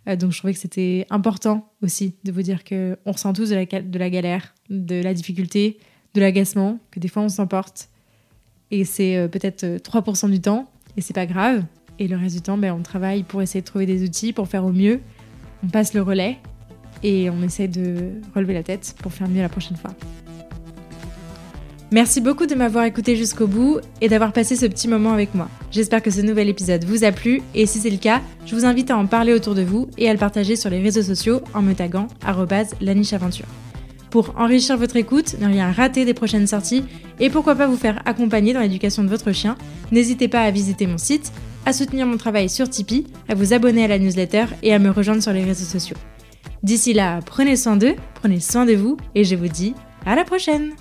Euh, 0.07 0.15
donc 0.15 0.31
je 0.31 0.37
trouvais 0.37 0.53
que 0.53 0.59
c'était 0.59 1.05
important 1.09 1.73
aussi 1.81 2.15
de 2.23 2.31
vous 2.31 2.41
dire 2.41 2.63
qu'on 2.63 2.95
ressent 3.11 3.33
tous 3.33 3.49
de 3.49 3.55
la, 3.55 3.65
de 3.65 3.99
la 3.99 4.09
galère, 4.09 4.53
de 4.69 5.01
la 5.01 5.13
difficulté, 5.13 5.79
de 6.13 6.21
l'agacement, 6.21 6.79
que 6.91 6.99
des 6.99 7.09
fois 7.09 7.23
on 7.23 7.29
s'emporte. 7.29 7.89
Et 8.71 8.85
c'est 8.85 9.27
peut-être 9.31 9.65
3% 9.65 10.29
du 10.29 10.41
temps, 10.41 10.69
et 10.97 11.01
c'est 11.01 11.13
pas 11.13 11.25
grave. 11.25 11.63
Et 11.99 12.07
le 12.07 12.15
reste 12.15 12.35
du 12.35 12.41
temps, 12.41 12.57
ben, 12.57 12.73
on 12.73 12.83
travaille 12.83 13.23
pour 13.23 13.41
essayer 13.41 13.61
de 13.61 13.65
trouver 13.65 13.85
des 13.85 14.03
outils 14.03 14.33
pour 14.33 14.47
faire 14.47 14.65
au 14.65 14.71
mieux. 14.71 14.99
On 15.63 15.67
passe 15.67 15.93
le 15.93 16.01
relais 16.01 16.37
et 17.03 17.29
on 17.29 17.41
essaie 17.41 17.67
de 17.67 18.11
relever 18.35 18.53
la 18.53 18.63
tête 18.63 18.95
pour 19.01 19.11
faire 19.11 19.27
mieux 19.27 19.41
la 19.41 19.49
prochaine 19.49 19.77
fois. 19.77 19.91
Merci 21.89 22.19
beaucoup 22.19 22.47
de 22.47 22.53
m'avoir 22.53 22.83
écouté 22.83 23.15
jusqu'au 23.15 23.47
bout 23.47 23.79
et 24.01 24.09
d'avoir 24.09 24.33
passé 24.33 24.57
ce 24.57 24.65
petit 24.65 24.89
moment 24.89 25.13
avec 25.13 25.33
moi. 25.33 25.47
J'espère 25.71 26.03
que 26.03 26.11
ce 26.11 26.19
nouvel 26.19 26.49
épisode 26.49 26.83
vous 26.83 27.05
a 27.05 27.13
plu 27.13 27.41
et 27.55 27.65
si 27.65 27.79
c'est 27.79 27.89
le 27.89 27.97
cas, 27.97 28.21
je 28.45 28.55
vous 28.55 28.65
invite 28.65 28.91
à 28.91 28.97
en 28.97 29.05
parler 29.05 29.33
autour 29.33 29.55
de 29.55 29.61
vous 29.61 29.87
et 29.97 30.09
à 30.09 30.13
le 30.13 30.19
partager 30.19 30.57
sur 30.57 30.69
les 30.69 30.81
réseaux 30.81 31.01
sociaux 31.01 31.39
en 31.53 31.61
me 31.61 31.73
taguant 31.73 32.09
@lanicheaventure. 32.81 33.45
Pour 34.09 34.33
enrichir 34.37 34.77
votre 34.77 34.97
écoute, 34.97 35.37
ne 35.39 35.47
rien 35.47 35.71
rater 35.71 36.03
des 36.03 36.13
prochaines 36.13 36.47
sorties 36.47 36.83
et 37.21 37.29
pourquoi 37.29 37.55
pas 37.55 37.67
vous 37.67 37.77
faire 37.77 38.01
accompagner 38.05 38.53
dans 38.53 38.59
l'éducation 38.61 39.03
de 39.03 39.09
votre 39.09 39.31
chien, 39.31 39.55
n'hésitez 39.93 40.27
pas 40.27 40.41
à 40.41 40.51
visiter 40.51 40.87
mon 40.87 40.97
site, 40.97 41.31
à 41.67 41.73
soutenir 41.73 42.07
mon 42.07 42.15
travail 42.15 42.47
sur 42.47 42.69
Tipeee, 42.69 43.07
à 43.27 43.35
vous 43.35 43.51
abonner 43.51 43.83
à 43.83 43.89
la 43.89 43.99
newsletter 43.99 44.45
et 44.63 44.73
à 44.73 44.79
me 44.79 44.89
rejoindre 44.89 45.21
sur 45.21 45.33
les 45.33 45.43
réseaux 45.43 45.65
sociaux. 45.65 45.97
D'ici 46.63 46.93
là, 46.93 47.19
prenez 47.25 47.57
soin 47.57 47.75
d'eux, 47.75 47.95
prenez 48.13 48.39
soin 48.39 48.65
de 48.65 48.73
vous 48.73 48.95
et 49.15 49.25
je 49.25 49.35
vous 49.35 49.49
dis 49.49 49.75
à 50.05 50.15
la 50.15 50.23
prochaine 50.23 50.71